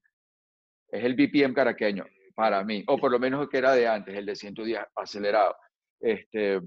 [0.88, 4.26] Es el BPM caraqueño para mí, o por lo menos que era de antes, el
[4.26, 5.56] de 110 acelerado.
[6.00, 6.62] Este,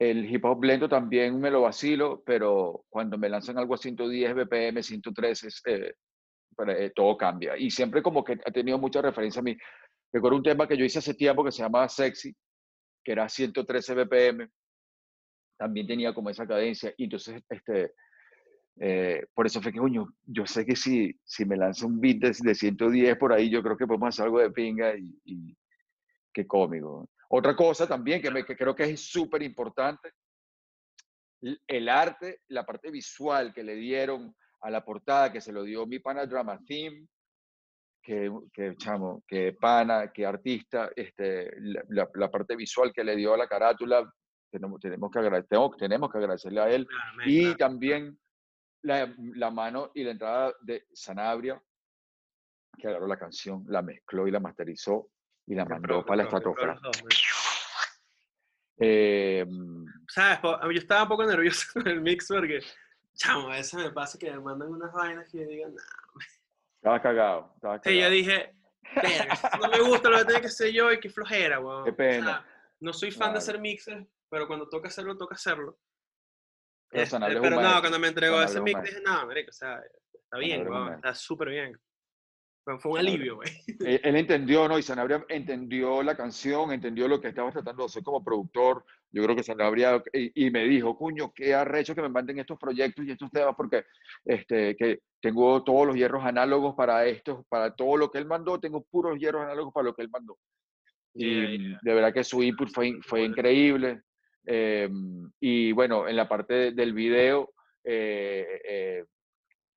[0.00, 4.34] el hip hop lento también me lo vacilo, pero cuando me lanzan algo a 110
[4.34, 5.94] BPM, 113, es, eh,
[6.56, 7.56] para- eh, todo cambia.
[7.58, 9.56] Y siempre como que ha tenido mucha referencia a mí.
[10.12, 12.34] Recuerdo un tema que yo hice hace tiempo que se llamaba Sexy,
[13.04, 14.48] que era 113 BPM,
[15.58, 17.92] también tenía como esa cadencia, y entonces, este,
[18.80, 22.18] eh, por eso fue que, coño, yo sé que si, si me lanza un beat
[22.18, 25.56] de, de 110 por ahí, yo creo que podemos hacer algo de pinga y, y
[26.32, 27.08] qué cómico.
[27.32, 30.12] Otra cosa también que, me, que creo que es súper importante,
[31.66, 35.86] el arte, la parte visual que le dieron a la portada, que se lo dio
[35.86, 37.06] mi pana Drama Theme,
[38.02, 41.50] que, que chamo, que pana, que artista, este,
[41.88, 44.12] la, parte visual que le dio a la carátula,
[44.50, 46.86] tenemos, tenemos, que, tenemos que agradecerle a él.
[46.86, 47.56] Claro, Y claro.
[47.56, 48.18] también
[48.82, 51.62] la, la mano y la entrada de Sanabria,
[52.76, 55.10] que agarró la canción, la mezcló y la masterizó
[55.46, 56.78] y la mandó para la estratosfera.
[58.78, 59.44] Eh,
[60.08, 60.38] ¿Sabes?
[60.42, 62.60] Yo estaba un poco nervioso con el mix porque,
[63.14, 66.24] chamo, a veces me pasa que me mandan unas vainas que yo digo, nah.
[66.76, 67.52] estaba cagado.
[67.56, 68.12] Estaba Sí, yo cagado.
[68.14, 68.54] dije,
[69.60, 71.84] no me gusta lo que tiene que ser yo y qué flojera, weón.
[71.84, 72.26] Qué O pena.
[72.26, 72.46] sea,
[72.80, 73.38] no soy fan de Claro.
[73.38, 75.78] hacer mixes, pero cuando toca hacerlo, toca hacerlo.
[76.88, 79.80] Pero Este, pero no, cuando me entregó ese mix dije, no, marico, o sea,
[80.14, 81.78] está bien, weón, está súper bien.
[82.62, 83.48] Fue, fue un alivio, güey.
[83.80, 84.78] él, él entendió, ¿no?
[84.78, 88.84] Y Sanabria entendió la canción, entendió lo que estaba tratando de hacer como productor.
[89.12, 92.58] Yo creo que Sanabria, y, y me dijo, cuño, qué arrecho que me manden estos
[92.58, 93.84] proyectos y estos temas, porque
[94.24, 98.60] este, que tengo todos los hierros análogos para esto, para todo lo que él mandó,
[98.60, 100.36] tengo puros hierros análogos para lo que él mandó.
[101.14, 101.78] Y Yeah, yeah.
[101.82, 103.32] de verdad que su input fue, fue Bueno.
[103.32, 104.02] increíble.
[104.46, 104.88] Eh,
[105.40, 107.52] y bueno, en la parte de- del video,
[107.84, 109.04] eh, eh,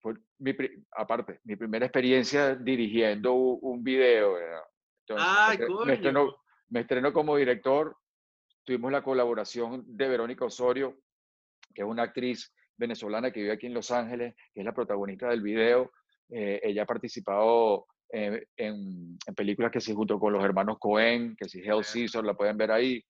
[0.04, 4.36] fue mi, pri- aparte, mi primera experiencia dirigiendo un video.
[5.18, 5.86] Ay, me, coño.
[5.86, 6.36] me estrenó,
[6.68, 7.96] me estrenó como director.
[8.66, 11.00] Tuvimos la colaboración de Verónica Osorio,
[11.74, 15.30] que es una actriz venezolana que vive aquí en Los Ángeles, que es la protagonista
[15.30, 15.92] del video.
[16.30, 21.36] Eh, ella ha participado eh, en, en películas que sí, junto con los hermanos Cohen,
[21.38, 23.02] que si Hell Caesar, la pueden ver ahí.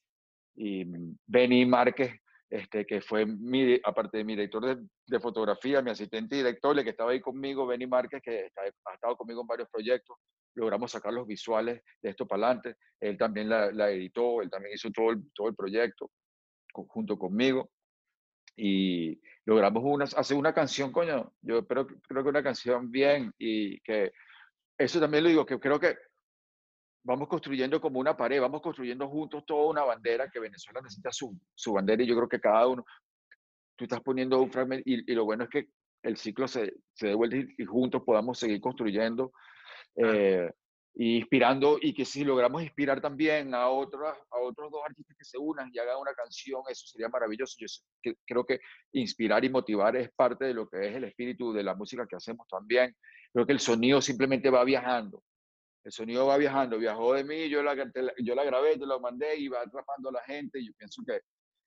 [0.56, 2.20] Y mm, Benny Márquez,
[2.54, 6.84] este, que fue mi, aparte de mi director de, de fotografía, mi asistente director, el
[6.84, 10.16] que estaba ahí conmigo, Benny Márquez, que está- ha estado conmigo en varios proyectos.
[10.56, 12.76] Logramos sacar los visuales de esto para adelante.
[13.00, 16.12] Él también la, la editó, él también hizo todo el, todo el proyecto
[16.72, 17.72] co- junto conmigo
[18.56, 23.80] y logramos una, hacer una canción, coño, yo que- creo que una canción bien y
[23.82, 24.12] que
[24.78, 25.96] eso también lo digo, que creo que
[27.04, 31.38] vamos construyendo como una pared, vamos construyendo juntos toda una bandera, que Venezuela necesita su,
[31.54, 32.86] su bandera y yo creo que cada uno,
[33.76, 35.68] tú estás poniendo un fragmento y, y lo bueno es que
[36.04, 39.32] el ciclo se, se dé vuelta y, y juntos podamos seguir construyendo
[39.96, 40.50] eh,
[40.96, 45.26] y inspirando y que si logramos inspirar también a, otras, a otros dos artistas que
[45.26, 47.56] se unan y hagan una canción, eso sería maravilloso.
[47.60, 47.66] Yo
[48.02, 48.60] que- creo que
[48.92, 52.16] inspirar y motivar es parte de lo que es el espíritu de la música que
[52.16, 52.96] hacemos también.
[53.34, 55.24] Creo que el sonido simplemente va viajando.
[55.84, 57.76] El sonido va viajando, viajó de mí, yo la,
[58.20, 60.60] yo la grabé, te la mandé y va atrapando a la gente.
[60.60, 61.22] Y yo pienso que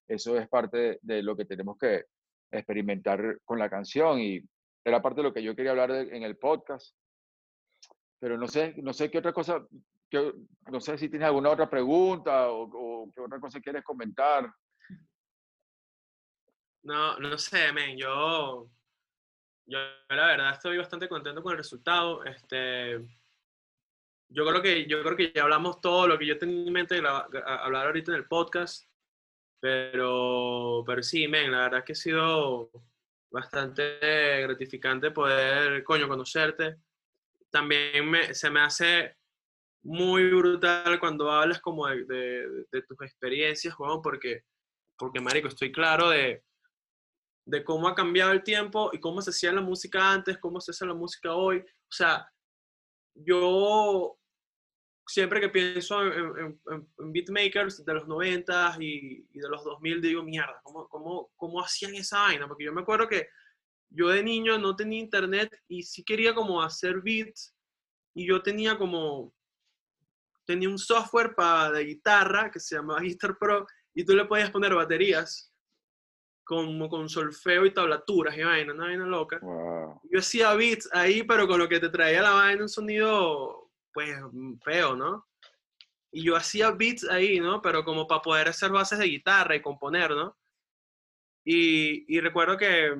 [0.07, 2.05] eso es parte de, lo que tenemos que
[2.51, 4.41] experimentar con la canción y
[4.83, 6.95] era parte de lo que yo quería hablar en el podcast.
[8.19, 9.63] Pero no sé, no sé qué otra cosa,
[10.09, 10.33] qué-
[10.71, 14.51] no sé si tienes alguna otra pregunta o, o qué otra cosa quieres comentar.
[16.83, 18.69] No, no sé, men, yo...
[19.65, 19.77] yo
[20.09, 22.23] la verdad estoy bastante contento con el resultado.
[22.23, 22.95] Este,
[24.29, 26.95] yo creo que yo creo que ya hablamos todo lo que yo tenía en mente
[26.95, 28.85] de hablar ahorita en el podcast,
[29.59, 32.71] pero pero sí, men, la verdad que ha sido
[33.29, 33.99] bastante
[34.41, 36.77] gratificante poder, coño, conocerte.
[37.49, 39.15] También me, se me hace
[39.83, 44.43] muy brutal cuando hablas como de, de, tus experiencias, Juan, porque,
[44.97, 46.43] porque, marico, estoy claro de,
[47.45, 50.71] de cómo ha cambiado el tiempo y cómo se hacía la música antes, cómo se
[50.71, 51.59] hace la música hoy.
[51.59, 52.29] O sea,
[53.25, 54.17] yo
[55.07, 56.59] siempre que pienso en,
[56.97, 61.95] beatmakers de los 90 y, y, de los 2000, digo, mierda, ¿cómo, cómo, cómo hacían
[61.95, 62.47] esa vaina?
[62.47, 63.29] Porque yo me acuerdo que
[63.89, 67.55] yo de niño no tenía internet y sí quería como hacer beats
[68.13, 69.33] y yo tenía como,
[70.45, 74.51] tenía un software para de guitarra que se llamaba Guitar Pro y tú le podías
[74.51, 75.53] poner baterías
[76.47, 79.37] como con solfeo y tablaturas y vaina, una vaina loca.
[80.09, 84.17] Yo hacía beats ahí, pero con lo que te traía la vaina un sonido, pues,
[84.63, 85.27] feo, ¿no?
[86.09, 87.61] Y yo hacía beats ahí, ¿no?
[87.61, 90.37] Pero como para poder hacer bases de guitarra y componer, ¿no?
[91.43, 92.95] Y, y recuerdo que,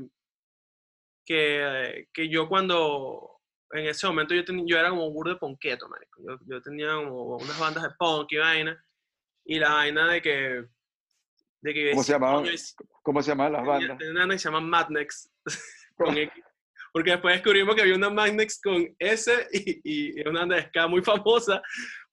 [1.26, 3.40] que, que, yo cuando,
[3.72, 6.22] en ese momento yo, yo era como burro de ponqueto, marico.
[6.22, 8.86] Yo, yo tenía como unas bandas de punk y vaina.
[9.46, 10.66] Y la vaina de que
[11.92, 12.46] ¿Cómo, se llamaban,
[13.02, 13.98] ¿Cómo se llamaban las bandas?
[14.10, 15.30] Una que se llama Madnex.
[16.94, 19.82] Porque después descubrimos que había una Madnex con S y,
[20.18, 21.62] y una banda de ska muy famosa.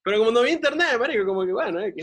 [0.03, 1.95] Pero como no había internet, marico, como que bueno, eh,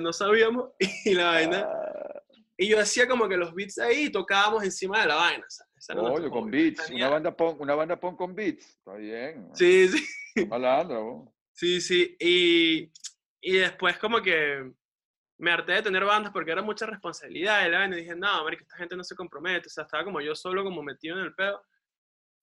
[0.00, 0.70] no sabíamos.
[1.04, 1.68] Y la vaina.
[1.68, 2.22] Ah.
[2.56, 5.46] Y yo hacía como que los beats ahí y tocábamos encima de la vaina.
[5.96, 6.90] Oye, con beats.
[6.90, 8.66] Una banda, punk, una banda punk con beats.
[8.66, 9.48] Está bien.
[9.54, 10.46] Sí, sí.
[10.46, 11.32] Malandro.
[11.52, 12.16] Sí, sí.
[12.20, 12.92] Y,
[13.40, 14.70] y después como que
[15.40, 17.66] me harté de tener bandas porque era mucha responsabilidad.
[17.66, 19.68] Y, la y dije, no, marico, esta gente no se compromete.
[19.68, 21.64] O sea, estaba como yo solo, como metido en el pedo.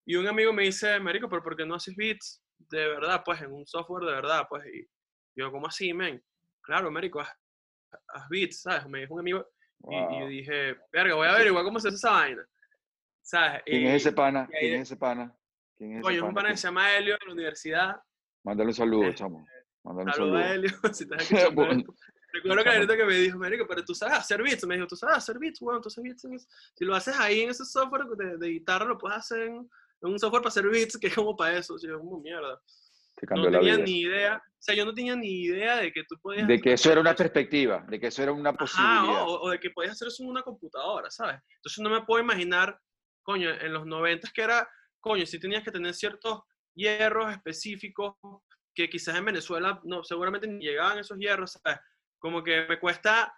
[0.05, 3.21] Y un amigo me dice, marico, pero ¿por qué no haces beats de verdad?
[3.23, 4.65] Pues en un software de verdad, pues.
[4.65, 4.87] Y
[5.35, 6.23] yo, ¿cómo así, men?
[6.61, 7.29] Claro, marico, haz,
[8.29, 8.87] beats, ¿sabes?
[8.87, 9.47] Me dijo un amigo.
[9.89, 12.47] Y, yo dije, verga, voy a ver igual cómo se hace esa vaina.
[13.21, 13.61] ¿Sabes?
[13.63, 14.47] ¿Quién es ese pana?
[14.47, 15.37] ¿Quién es ese pana?
[15.77, 18.01] ¿Quién es Oye, un pana que se llama Helio de la universidad.
[18.43, 19.45] Mándale un saludo, eh, chamo.
[19.83, 20.37] Mándale un saludo.
[20.37, 21.93] a Helio, si estás escuchando
[22.41, 24.65] Recuerdo que ahorita que me dijo, Marico, pero tú sabes hacer beats.
[24.65, 26.47] Me dijo, tú sabes hacer beats, tú sabes beats.
[26.75, 29.69] Si lo haces ahí en ese software de, guitarra, lo puedes hacer en,
[30.01, 31.75] un software para hacer beats, que es como para eso.
[31.75, 32.59] O como mierda.
[33.31, 36.47] no tenía ni idea, o sea, yo no tenía ni idea de que tú podías...
[36.47, 39.23] De que eso era una perspectiva, de que eso era una posibilidad.
[39.23, 41.39] o, o, de que podías hacer eso en una computadora, ¿sabes?
[41.55, 42.79] Entonces no me puedo imaginar,
[43.23, 44.69] coño, en los 90 que era,
[44.99, 46.41] coño, si tenías que tener ciertos
[46.75, 48.15] hierros específicos
[48.77, 51.79] que quizás en Venezuela no, seguramente ni llegaban esos hierros, ¿sabes?
[52.19, 53.33] Como que me cuesta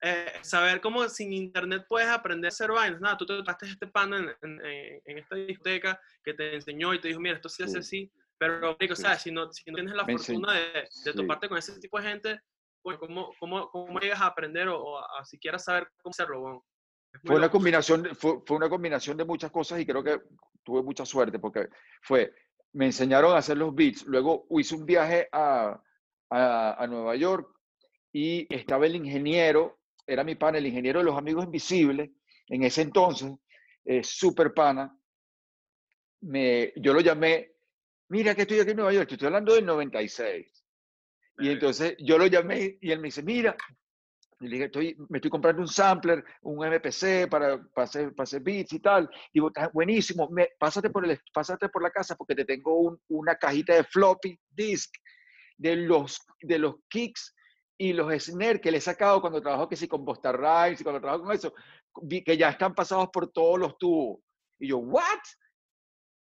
[0.00, 3.00] eh, saber cómo sin internet puedes aprender a hacer vainas.
[3.00, 4.60] Nada, tú te tocaste este pan en,
[5.04, 8.12] en, esta discoteca que te enseñó y te dijo, mira, esto se hace así.
[8.38, 9.22] Pero, rico, ¿sabes?
[9.22, 12.40] Si no, si no tienes la fortuna de, de toparte con ese tipo de gente,
[12.80, 16.64] pues, ¿cómo, cómo, cómo llegas a aprender o, a, siquiera saber cómo hacerlo?
[17.24, 20.20] fue una, combinación, fue, fue, una combinación de muchas cosas y creo que
[20.62, 21.68] tuve mucha suerte porque
[22.02, 22.32] fue,
[22.74, 25.82] me enseñaron a hacer los beats, luego hice un viaje a,
[26.30, 27.57] a, a Nueva York
[28.12, 32.10] y estaba el ingeniero, era mi pana, el ingeniero de los amigos invisibles,
[32.48, 33.32] en ese entonces,
[33.84, 34.96] eh, super pana,
[36.20, 37.52] me, yo lo llamé,
[38.08, 40.64] mira que estoy aquí en Nueva York, estoy hablando del 96.
[41.40, 43.56] Y entonces yo lo llamé y él me dice, mira,
[44.40, 48.24] y le dije, estoy, me estoy comprando un sampler, un MPC para, para, hacer, para
[48.24, 49.08] hacer beats y tal.
[49.32, 53.36] Y digo, buenísimo, me, pásate, por el, pásate por la casa porque te tengo una
[53.36, 54.94] cajita de floppy disk
[55.56, 57.34] de los, de los kicks
[57.78, 60.84] y los snare que le he sacado cuando trabajo que sí con Busta Rhymes y
[60.84, 61.54] cuando trabajo con eso,
[62.24, 64.20] que ya están pasados por todos los tubos.
[64.58, 65.04] Y yo, ¿what?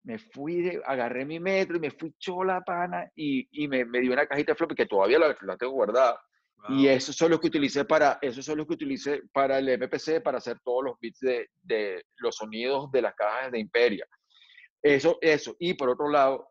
[0.03, 4.11] Me fui, agarré mi metro y me fui chola pana y, y me, me dio
[4.11, 6.19] una cajita de floppy que todavía la, la tengo guardada.
[6.67, 10.23] Y eso son los que utilicé para, eso son los que utilicé para el MPC
[10.23, 14.07] para hacer todos los beats de, de los sonidos de las cajas de Imperia.
[14.81, 15.55] Eso, eso.
[15.59, 16.49] Y por otro lado,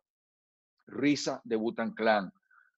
[0.86, 2.32] Risa de Butan Clan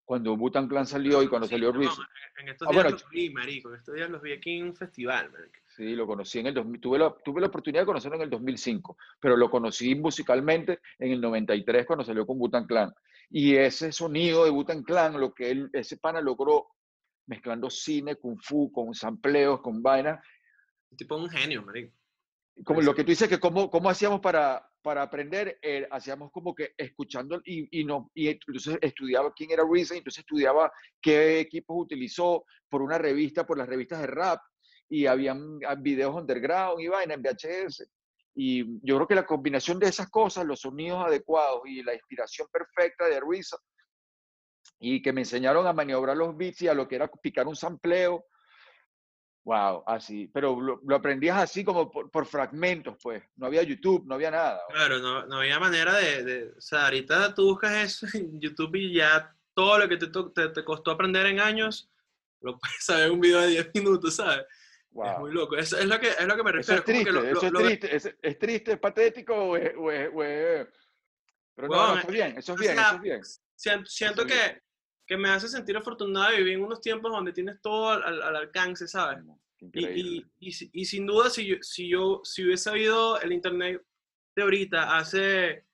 [0.06, 1.90] cuando Butan Clan salió y cuando salió Ruiz.
[2.38, 3.70] en estos ah, días los vi, marico.
[3.70, 5.58] En estos días los vi aquí en un festival, marico.
[5.76, 6.80] Sí, lo conocí en el 2000.
[6.80, 11.10] Tuve la, tuve la oportunidad de conocerlo en el 2005, pero lo conocí musicalmente en
[11.10, 12.94] el 93 cuando salió con Butan Clan.
[13.30, 16.68] Y ese sonido de Butan Clan, lo que él, ese pana logró
[17.26, 20.24] mezclando cine, kung fu, con sampleos, con vainas.
[20.96, 21.92] Tipo un genio, marico.
[22.64, 26.54] Como lo que tú dices, que cómo, cómo hacíamos para, para aprender, eh, hacíamos como
[26.54, 30.70] que escuchando y, no, y entonces estudiaba quién era Reason, entonces estudiaba
[31.02, 34.40] qué equipos utilizó por una revista, por las revistas de rap,
[34.88, 37.84] y habían videos underground y vaina en VHS.
[38.36, 42.46] y yo creo que la combinación de esas cosas, los sonidos adecuados y la inspiración
[42.52, 43.50] perfecta de Ruiz,
[44.78, 47.56] y que me enseñaron a maniobrar los beats y a lo que era picar un
[47.56, 48.24] sampleo,
[49.46, 50.28] Wow, así.
[50.34, 53.22] Pero lo, aprendías así como por, fragmentos, pues.
[53.36, 54.60] No había YouTube, no había nada.
[54.68, 58.74] Claro, no, no había manera de, de, O sea, ahorita tú buscas eso en YouTube
[58.74, 61.88] y ya todo lo que te, te, te costó aprender en años,
[62.40, 64.44] lo puedes saber en un video de 10 minutos, ¿sabes?
[64.90, 65.06] Wow.
[65.06, 65.56] Es muy loco.
[65.56, 66.82] Eso es lo que, es lo que me refiero.
[66.82, 67.96] Eso es triste, eso es, triste.
[67.96, 69.72] Es, es, triste, es patético o es...
[69.76, 70.66] O es,
[71.54, 73.20] Pero no, no, eso es bien, eso es bien, eso es bien.
[73.54, 74.60] Siento, siento que,
[75.06, 78.36] que me hace sentir afortunado de vivir en unos tiempos donde tienes todo al, al
[78.36, 79.24] alcance, ¿sabes?
[79.60, 83.82] Y, y, y, y, sin duda, si yo, si yo si hubiese habido el internet
[84.34, 85.64] de ahorita hace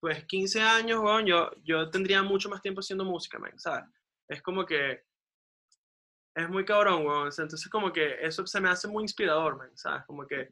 [0.00, 3.84] pues 15 años, bueno, yo, yo tendría mucho más tiempo haciendo música, man, ¿sabes?
[4.28, 5.02] Es como que
[6.34, 7.26] es muy cabrón, weón.
[7.26, 10.04] Entonces, como que eso se me hace muy inspirador, man, ¿sabes?
[10.06, 10.50] Como que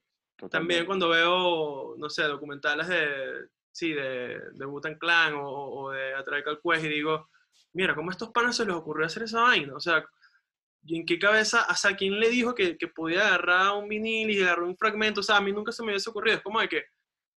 [0.51, 6.15] también cuando veo, no sé, documentales de, sí, de, de Butan Clan o, o de
[6.15, 7.29] Atrae Quest y digo,
[7.75, 9.75] mira, ¿cómo a estos panas se les ocurrió hacer esa vaina?
[9.75, 10.05] O sea,
[10.85, 14.31] ¿y en qué cabeza, o sea, quién le dijo que, que podía agarrar un vinil
[14.31, 15.21] y agarrar un fragmento?
[15.21, 16.37] O sea, a mí nunca se me hubiese ocurrido.
[16.37, 16.85] Es como de que,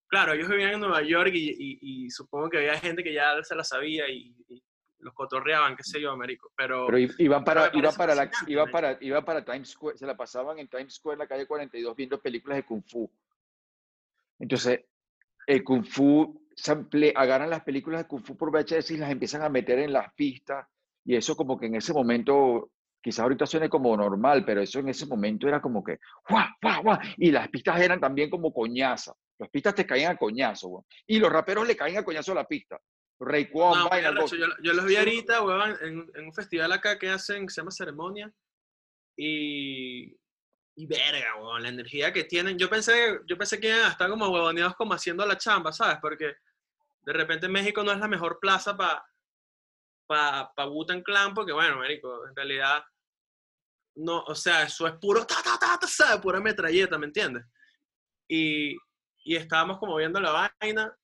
[0.06, 3.42] claro, ellos vivían en Nueva York y, y, y supongo que había gente que ya
[3.42, 4.34] se la sabía y,
[5.00, 6.52] los cotorreaban, qué sé yo, Américo.
[6.56, 10.16] Pero, pero iban para, iban para, la, iban para, iban para Times Square, se la
[10.16, 13.08] pasaban en Times Square, en la calle 42, viendo películas de Kung Fu.
[14.40, 14.80] Entonces,
[15.46, 16.47] el Kung Fu
[17.14, 20.12] agarran las películas de Kung Fu por VHS y las empiezan a meter en las
[20.14, 20.66] pistas.
[21.04, 22.70] Y eso como que en ese momento,
[23.02, 25.98] quizás ahorita suene como normal, pero eso en ese momento era como que,
[26.28, 26.98] ¡guau, guau, guau!
[27.16, 29.12] Y las pistas eran también como coñaza.
[29.38, 32.46] Las pistas te caían a coñazo, Y los raperos le caían a coñazo a la
[32.46, 32.78] pista.
[33.20, 37.46] Ray no, yo, yo, los vi ahorita, weón, en, en, un festival acá que hacen,
[37.46, 38.32] que se llama Ceremonia.
[39.16, 40.16] Y
[40.78, 42.56] y verga, weón, la energía que tienen.
[42.56, 45.98] Yo pensé, yo pensé que estar como huevoneados como haciendo la chamba, ¿sabes?
[46.00, 46.36] Porque
[47.08, 49.02] de repente México no es la mejor plaza para
[50.06, 52.84] pa, pa Butan Clan, porque bueno, México, en realidad,
[53.96, 56.20] no, o sea, eso es puro ta, ta, ta, ta, ¿sabes?
[56.20, 57.46] Pura metralleta, ¿me entiendes?
[58.28, 58.76] Y,
[59.24, 60.94] y estábamos como viendo la vaina,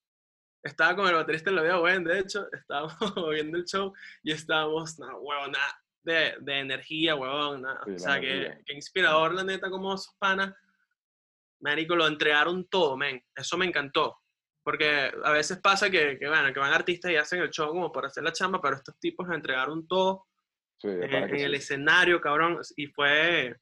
[0.62, 4.32] estaba con el baterista en la vida, weón, de hecho, estábamos viendo el show y
[4.32, 7.64] estábamos, no, huevón, nada de, de energía, huevón.
[7.64, 10.55] o sea, que, inspirador, la neta, como esos panas.
[11.61, 13.24] Marico, lo entregaron todo, men.
[13.34, 14.18] Eso me encantó.
[14.64, 17.92] Porque a veces pasa que, que, bueno, que van artistas y hacen el show como
[17.92, 20.26] por hacer la chamba, pero estos tipos entregaron todo
[20.82, 22.58] en, el escenario, cabrón.
[22.76, 23.54] Y fue,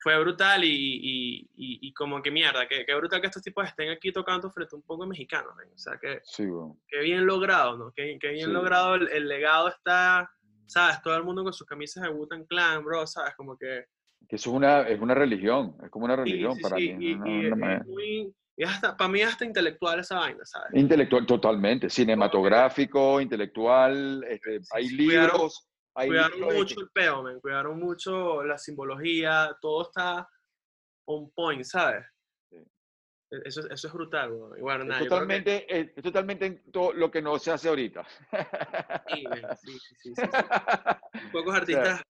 [0.00, 3.90] fue brutal y, y, y, como que mierda, que, que, brutal que estos tipos estén
[3.90, 5.54] aquí tocando frente a un poco mexicanos.
[5.72, 6.44] O sea, que, sí,
[6.88, 7.92] que bien logrado, ¿no?
[7.92, 10.28] Que, que bien logrado, el, el, legado está
[10.70, 11.02] ¿sabes?
[11.02, 13.34] Todo el mundo con sus camisas de Wu-Tang Clan, bro, ¿sabes?
[13.34, 13.86] Como que...
[14.28, 18.32] Que eso es una, es una religión, es como una religión para mí.
[18.60, 20.68] Y, hasta, para mí hasta intelectual esa vaina, ¿sabes?
[20.74, 21.88] Intelectual, totalmente.
[21.88, 25.66] Cinematográfico, intelectual, este, hay libros...
[25.94, 27.40] cuidaron mucho el peo, man.
[27.40, 30.28] Cuidaron mucho la simbología, todo está
[31.06, 32.04] on point, ¿sabes?
[32.52, 32.60] E,
[33.46, 34.30] eso, eso es brutal.
[34.60, 38.06] Bueno, nada, es, totalmente, es, totalmente todo lo que no se hace ahorita.
[39.08, 39.24] Sí,
[39.64, 40.22] sí, sí, sí,
[41.32, 42.02] Pocos artistas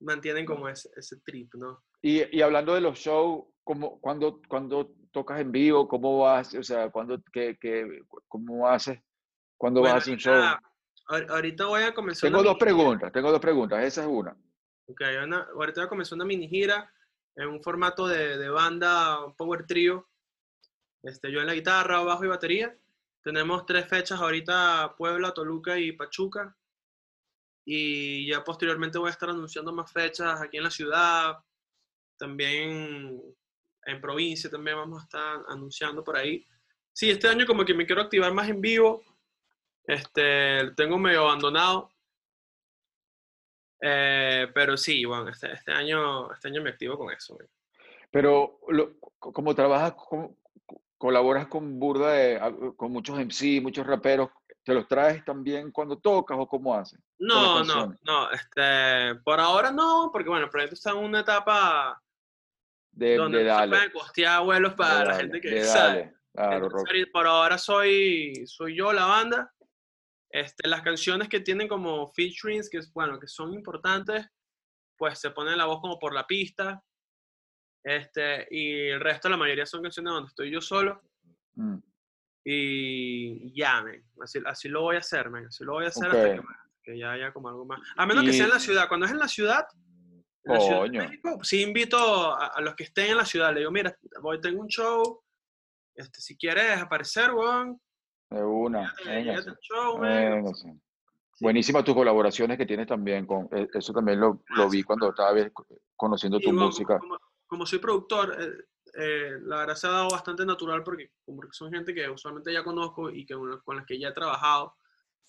[0.00, 1.84] mantienen como ese, ese, trip, ¿no?
[2.00, 6.54] Y, y, hablando de los shows, ¿cómo, cuando, cuando tocas en vivo, ¿cómo vas?
[6.54, 9.00] O sea, cuando, qué, qué, ¿cómo haces?
[9.56, 10.42] ¿Cuándo vas a hacer un show?
[11.28, 12.30] ahorita voy a comenzar.
[12.30, 14.36] Tengo dos preguntas, tengo dos preguntas, esa es una.
[14.86, 16.92] Ok, ahorita voy a comenzar una mini gira
[17.36, 20.10] en un formato de, de banda, un power trio
[21.02, 22.76] este, yo en la guitarra, bajo y batería.
[23.22, 26.56] Tenemos tres fechas ahorita, Puebla, Toluca y Pachuca.
[27.64, 31.38] Y ya posteriormente voy a estar anunciando más fechas aquí en la ciudad,
[32.16, 33.22] también
[33.86, 36.46] en provincia, también vamos a estar anunciando por ahí.
[36.92, 39.02] Sí, este año como que me quiero activar más en vivo.
[39.84, 41.90] Este, tengo medio abandonado.
[43.80, 47.38] Eh, pero sí, bueno, este, este, año, este año me activo con eso.
[48.10, 48.58] Pero
[49.18, 50.36] como trabajas, con
[51.00, 54.28] colaboras con burda de, ah, con muchos MC, muchos raperos,
[54.62, 57.00] ¿te los traes también cuando tocas o cómo haces?
[57.18, 61.98] No, no, no, este, por ahora no, porque bueno, el proyecto está en una etapa
[63.00, 66.14] de, donde se pueden costear vuelos para la gente que sabe.
[66.34, 66.68] Claro,
[67.12, 69.52] por ahora soy, soy yo la banda.
[70.28, 74.28] Este, las canciones que tienen como featurings, que, bueno, que son importantes,
[74.96, 76.80] pues se pone la voz como por la pista.
[77.82, 81.02] Este, y el resto, la mayoría son canciones donde estoy yo solo.
[81.54, 81.78] Mm.
[82.44, 83.82] Y ya,
[84.22, 85.46] Así, así, lo voy a hacer, man.
[85.46, 86.42] Así lo voy a hacer hasta
[86.82, 87.80] que, ya haya como algo más.
[87.96, 88.88] A menos que sea en la ciudad.
[88.88, 89.66] Cuando es en la ciudad,
[90.44, 91.96] en sí invito
[92.34, 93.52] a, los que estén en la ciudad.
[93.52, 95.22] Le digo, mira, voy, tengo un show
[95.94, 97.80] este, si quieres aparecer, weón,
[98.30, 98.94] De una.
[99.60, 100.54] show, man.
[100.54, 100.68] sí.
[101.40, 105.32] Buenísimas tus colaboraciones que tienes también con, eh, eso también lo, lo vi cuando estaba
[105.96, 106.98] conociendo Sí, tu bueno, música.
[106.98, 108.64] Como, como- soy productor, eh,
[108.94, 112.62] eh, la verdad se ha dado bastante natural porque como son gente que usualmente ya
[112.62, 113.34] conozco y que
[113.64, 114.74] con las que ya he trabajado.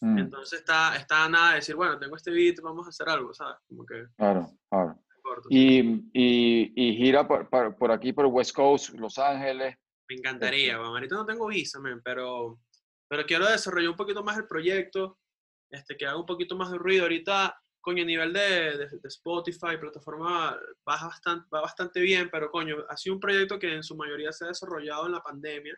[0.04, 3.34] Mm, Entonces está, está nada de decir, bueno, tengo este beat, vamos a hacer algo,
[3.34, 3.58] ¿sabes?
[3.68, 4.99] Como que claro, claro.
[5.22, 5.47] corto.
[5.52, 5.80] Y,
[6.12, 9.76] y, y gira por, por, por aquí, por West Coast, Los Ángeles.
[10.10, 12.60] Me encantaría, bueno, ahorita no tengo visa, man, pero,
[13.08, 15.20] pero quiero desarrollar un poquito más el proyecto,
[15.70, 17.04] este, que haga un poquito más de ruido.
[17.04, 20.58] Ahorita, coño, a nivel de, de, de Spotify, plataforma,
[20.89, 24.32] va bastante, va bastante bien, pero coño, ha sido un proyecto que en su mayoría
[24.32, 25.78] se ha desarrollado en la pandemia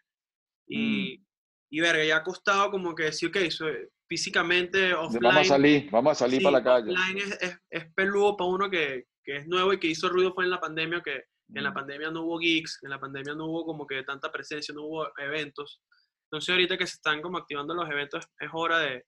[0.68, 1.22] y,
[1.70, 3.66] y verga, ya ha costado como que decir, ok, so-
[4.14, 5.24] físicamente, offline.
[5.24, 6.91] Vamos a salir, vamos a salir sí, para la calle.
[6.91, 10.34] offline es, es, es peludo para uno que, que es nuevo y que hizo ruido
[10.34, 11.24] fue en la pandemia, que
[11.55, 14.32] en la Mm, pandemia no hubo gigs, en la pandemia no hubo como que tanta
[14.32, 15.82] presencia, no hubo eventos.
[16.26, 19.03] Entonces ahorita que se están como activando los eventos es hora de,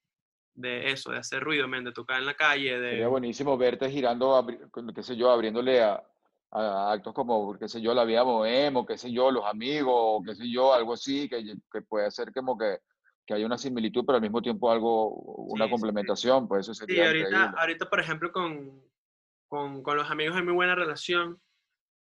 [0.55, 3.07] de eso, de hacer ruido, men, de tocar en la calle, Sería de...
[3.07, 4.45] buenísimo verte girando,
[4.95, 6.03] qué sé yo, abriéndole a,
[6.51, 10.35] a actos como, qué sé yo, la vida bohemo, qué sé yo, los amigos, qué
[10.35, 12.79] sé yo, algo así, que, que puede ser como que,
[13.26, 15.82] que haya una similitud, pero al mismo tiempo algo, una Sí, sí, sí.
[15.82, 17.57] complementación, pues eso Sí, sería ahorita, increíble.
[17.59, 18.82] ahorita por ejemplo, con,
[19.47, 21.39] con, con los amigos hay muy buena relación.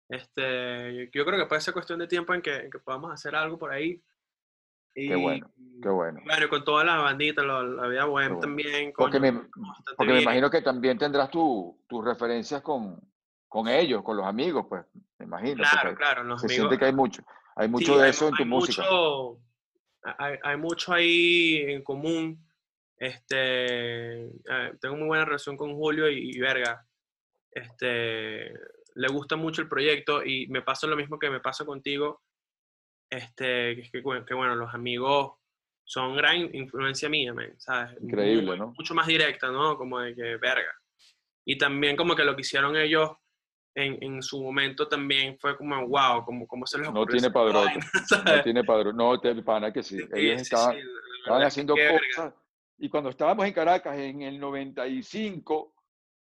[0.09, 3.35] Este, yo creo que puede ser cuestión de tiempo en que, en que podamos hacer
[3.35, 4.03] algo por ahí.
[4.93, 5.51] Qué bueno,
[5.83, 6.21] qué bueno.
[6.25, 8.41] Bueno, y con toda la bandita, la, la vida bohem bueno.
[8.41, 8.93] también.
[8.97, 13.01] Porque coño, me- bastante Porque me imagino que también tendrás tu- tus referencias con,
[13.49, 14.85] con ellos, con los amigos, pues,
[15.19, 15.57] me imagino.
[15.65, 16.67] Claro, porque claro, los se amigos.
[16.69, 17.23] siente que hay mucho,
[17.57, 18.83] hay sí, mucho de hay eso en tu música.
[18.83, 19.39] Mucho,
[20.05, 22.45] hay, hay mucho ahí en común.
[22.97, 26.87] Este, eh, tengo muy buena relación con Julio y, y Verga.
[27.51, 28.53] Este,
[28.95, 32.23] le gusta mucho el proyecto y me pasa lo mismo que me pasa contigo.
[33.11, 35.35] Este, que, que, bueno, que bueno, los amigos
[35.85, 37.97] son gran influencia mía, man, ¿sabes?
[38.03, 38.73] Increíble, Muy- ¿no?
[38.77, 39.77] Mucho más directa, ¿no?
[39.77, 40.75] Como de que verga.
[41.45, 43.11] Y también como que lo que hicieron ellos
[43.75, 47.27] en, en su momento también fue como, wow, como, como se les No ocurrió tiene
[47.27, 47.91] esa padrote, vaina,
[48.37, 49.99] No tiene padrón, no te pana que sí.
[49.99, 50.83] Sí, Ellos sí, estaban, sí,
[51.19, 51.99] estaban haciendo que verga.
[52.17, 52.35] cosas.
[52.79, 55.75] Y cuando estábamos en Caracas en el 95,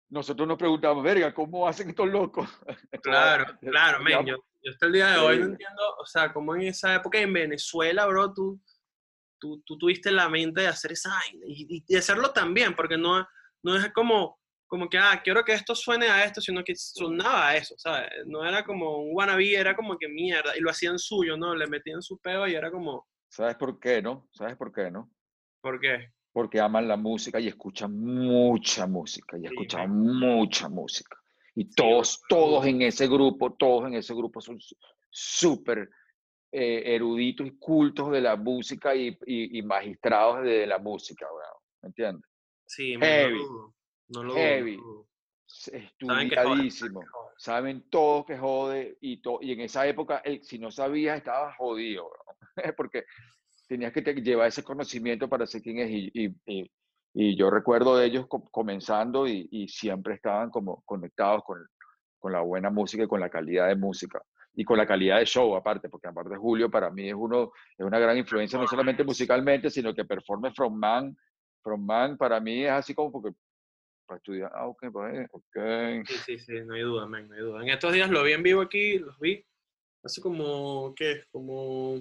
[0.10, 2.47] nosotros nos preguntábamos, verga, ¿cómo hacen estos locos?
[3.04, 6.56] Claro, claro, men, yo, yo hasta el día de hoy no entiendo, o sea, como
[6.56, 8.62] en esa época en Venezuela, bro, tú,
[9.39, 13.26] tú, tú tuviste la mente de hacer esa y, y de hacerlo también, porque no,
[13.64, 14.41] no es como,
[14.72, 18.09] como que, ah, quiero que esto suene a esto, sino que sonaba a eso, ¿sabes?
[18.26, 21.53] No era como un wannabe, era como que mierda, y lo hacían suyo, ¿no?
[21.53, 24.30] Le metían su peo y era como, ¿Sabes por qué, no?
[24.32, 25.11] ¿Sabes por qué, no?
[25.59, 26.13] ¿por qué?
[26.32, 31.17] Porque aman la música y escuchan mucha música y Sí, escuchan mucha música.
[31.53, 34.57] Y todos, todos en ese grupo, todos en ese grupo son
[35.09, 35.89] súper
[36.53, 41.28] eh, eruditos y cultos de la música y, y- y magistrados de la música.
[41.82, 42.26] ¿Me entiendes?
[42.65, 43.76] Sí, Heavy, dudo,
[44.12, 44.78] no lo no heavy.
[45.47, 47.03] Saben joden, Estudiadísimo.
[47.38, 51.55] Saben todos que jode y, to- y en esa época, el- si no sabías, estabas
[51.57, 52.38] jodido, weón.
[52.78, 53.05] Porque
[53.68, 55.89] tenías que te- llevar ese conocimiento para ser quien es.
[55.89, 56.72] Y, y- y-
[57.14, 61.59] y yo recuerdo de ellos co- comenzando y, y siempre estaban como conectados con,
[62.20, 64.22] con la buena música y con la calidad de música.
[64.53, 67.86] Y con la calidad de show, aparte, porque aparte Julio para mí es, uno, es
[67.86, 71.18] una gran influencia, no solamente musicalmente, sino que performe from man.
[71.64, 73.32] From man para mí es así como porque
[74.12, 76.05] para estudiar, ah, ok, pues, ok.
[76.05, 77.62] Sí, sí, sí, no hay duda, man, no hay duda.
[77.62, 79.45] En estos días lo vi en vivo aquí, los vi
[80.03, 81.24] hace como, ¿qué?
[81.32, 81.97] Como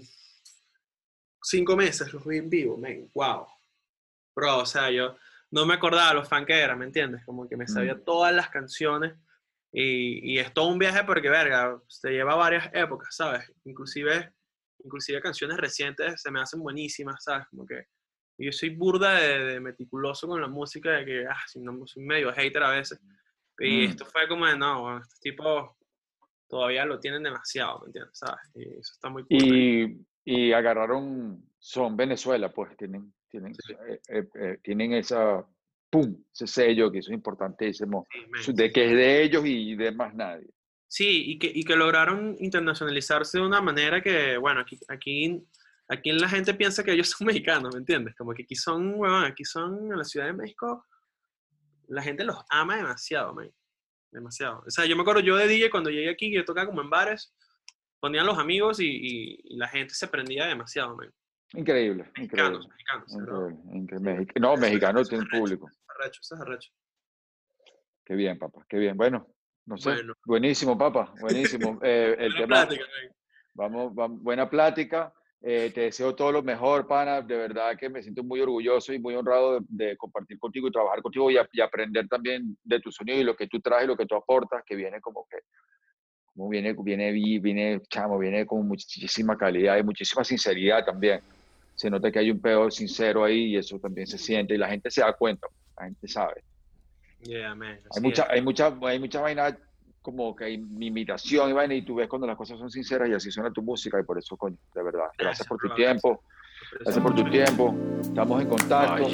[1.41, 3.47] cinco meses los vi en vivo, man, wow.
[4.35, 5.17] Bro, o sea, yo
[5.53, 7.25] no me acordaba lo fan que era, ¿me entiendes?
[7.25, 8.05] Como que me sabía Mm.
[8.05, 9.15] todas las canciones
[9.73, 13.53] y, y es todo un viaje porque, verga, se lleva varias épocas, ¿sabes?
[13.65, 14.33] Inclusive,
[14.83, 17.47] inclusive canciones recientes se me hacen buenísimas, ¿sabes?
[17.51, 17.87] Como que
[18.41, 21.87] y yo soy burda de, de meticuloso con la música, de que, ah, si no,
[21.87, 22.99] soy medio hater a veces.
[23.59, 23.91] Y Mm.
[23.91, 25.71] esto fue como de, no, bueno, estos tipos
[26.49, 28.19] todavía lo tienen demasiado, ¿me entiendes?
[28.19, 28.41] ¿Sabes?
[28.55, 29.39] Y eso está muy cool.
[29.39, 33.75] Y, y agarraron, son Venezuela, pues tienen, tienen, Sí.
[33.89, 35.47] eh, eh, eh, tienen esa,
[35.91, 38.07] pum, ese sello que eso es importantísimo,
[38.43, 40.49] Sí, de que es de ellos y de más nadie.
[40.89, 45.45] Sí, y que, y que lograron internacionalizarse de una manera que, bueno, aquí, aquí,
[45.91, 47.27] aquí la gente piensa que ellos son
[47.67, 48.15] mexicanos, ¿me entiendes?
[48.17, 50.87] Como que aquí son, huevón, aquí son en la Ciudad de México,
[51.89, 53.51] la gente los ama demasiado, man.
[54.13, 54.63] Demasiado.
[54.67, 56.91] O sea, yo me acuerdo yo de DJ cuando llegué aquí, yo tocaba como en
[56.91, 57.35] bares,
[58.01, 61.13] ponían los amigos y, y- y la gente se prendía demasiado, man.
[61.53, 62.69] Increíble, Mexicanos, increíble.
[62.69, 63.13] mexicanos.
[63.75, 64.41] increíble, increíble.
[64.41, 65.69] No, mexicanos tienen público.
[65.89, 66.71] Arrecho, eso es arrecho.
[68.05, 68.97] Qué bien, papá, qué bien.
[68.97, 69.27] Bueno,
[69.67, 70.15] no sé, Bueno.
[70.25, 71.79] buenísimo, papá, buenísimo.
[71.83, 72.85] Eh, el Buena tema, plática,
[73.55, 75.13] vamos, vamos, buena plática.
[75.43, 77.23] Eh, te deseo todo lo mejor, pana.
[77.23, 81.01] De verdad que me siento muy orgulloso y muy honrado de, compartir contigo y trabajar
[81.01, 84.05] contigo y, y, aprender también de tu sonido y lo que tú traes, lo que
[84.05, 85.39] tú aportas, que viene como que,
[86.35, 91.21] como viene, viene, viene, chamo, viene con muchísima calidad y muchísima sinceridad también.
[91.75, 94.69] Se nota que hay un pedo sincero ahí y eso también se siente y la
[94.69, 96.45] gente se da cuenta, la gente sabe.
[97.21, 97.79] Yeah, man.
[97.95, 99.57] Hay mucha, hay mucha, hay mucha vaina
[100.03, 103.15] como que hay imitación y vaina y tú ves cuando las cosas son sinceras y
[103.15, 106.23] así suena tu música y por eso, coño, de verdad, gracias, por tu tiempo,
[106.81, 109.09] gracias por tu tiempo, estamos en contacto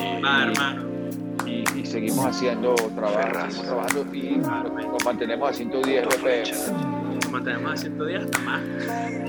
[1.45, 7.15] y, y, seguimos haciendo trabajo, seguimos trabajando y nos, mantenemos a 110 RPM.
[7.15, 8.61] Nos mantenemos a 110 hasta más.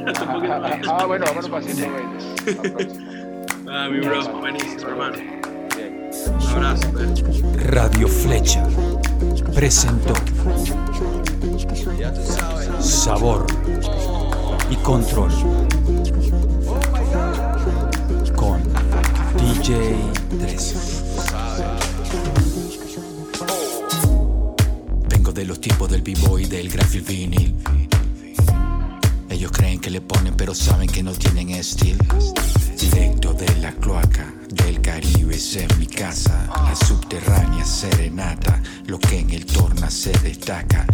[0.89, 3.08] ah, bueno, vámonos para 120.
[3.70, 5.18] Ah, mi bro, buenísimo, hermano.
[6.55, 6.89] Un abrazo,
[7.66, 8.66] Radio Flecha
[9.53, 10.14] presentó
[12.80, 13.45] Sabor
[14.70, 15.32] y Control
[18.36, 18.61] con
[19.38, 19.95] DJ
[20.39, 20.76] 3.
[25.09, 27.55] Vengo de los tiempos del b-boy del graphic vinil.
[29.30, 32.03] Ellos creen que le ponen, pero saben que no tienen estilo.
[32.80, 36.49] Directo de la cloaca del Caribe, es mi casa.
[36.55, 40.86] La subterránea serenata, lo que en el torna se destaca.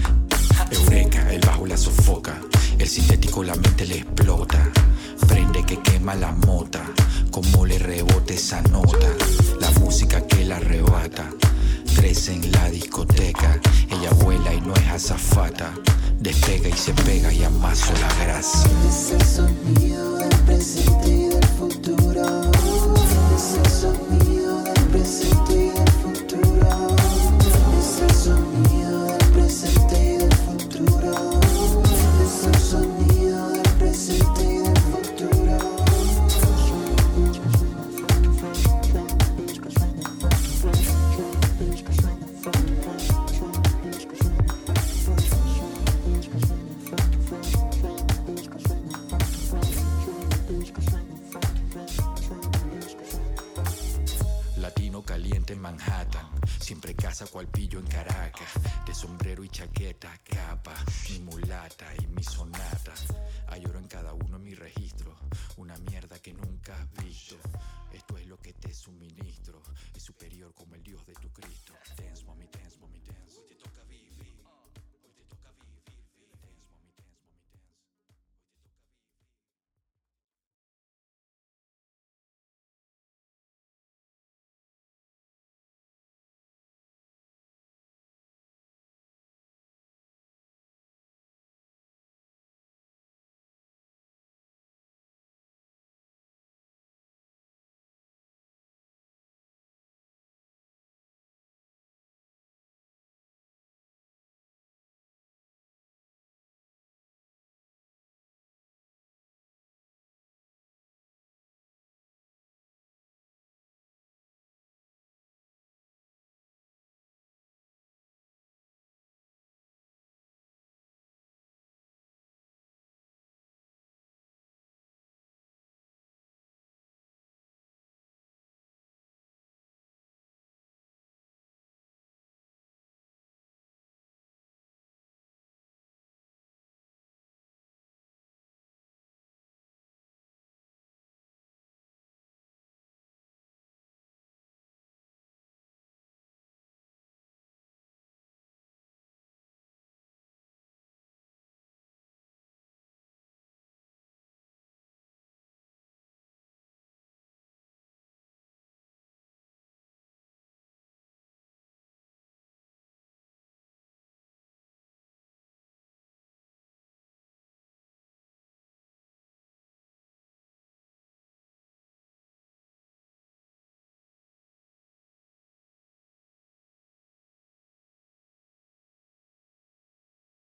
[0.74, 2.40] Eureka, el bajo la sofoca,
[2.80, 4.72] el sintético la mente le explota.
[5.28, 6.84] Prende que quema la mota,
[7.32, 9.08] como le rebote esa nota.
[9.60, 11.30] La música que la arrebata,
[11.96, 13.60] crece en la discoteca.
[13.90, 15.72] Ella vuela y no es azafata,
[16.20, 18.68] despega y se pega y amaso la grasa.
[18.90, 22.03] Es el sonido del presente y del futuro.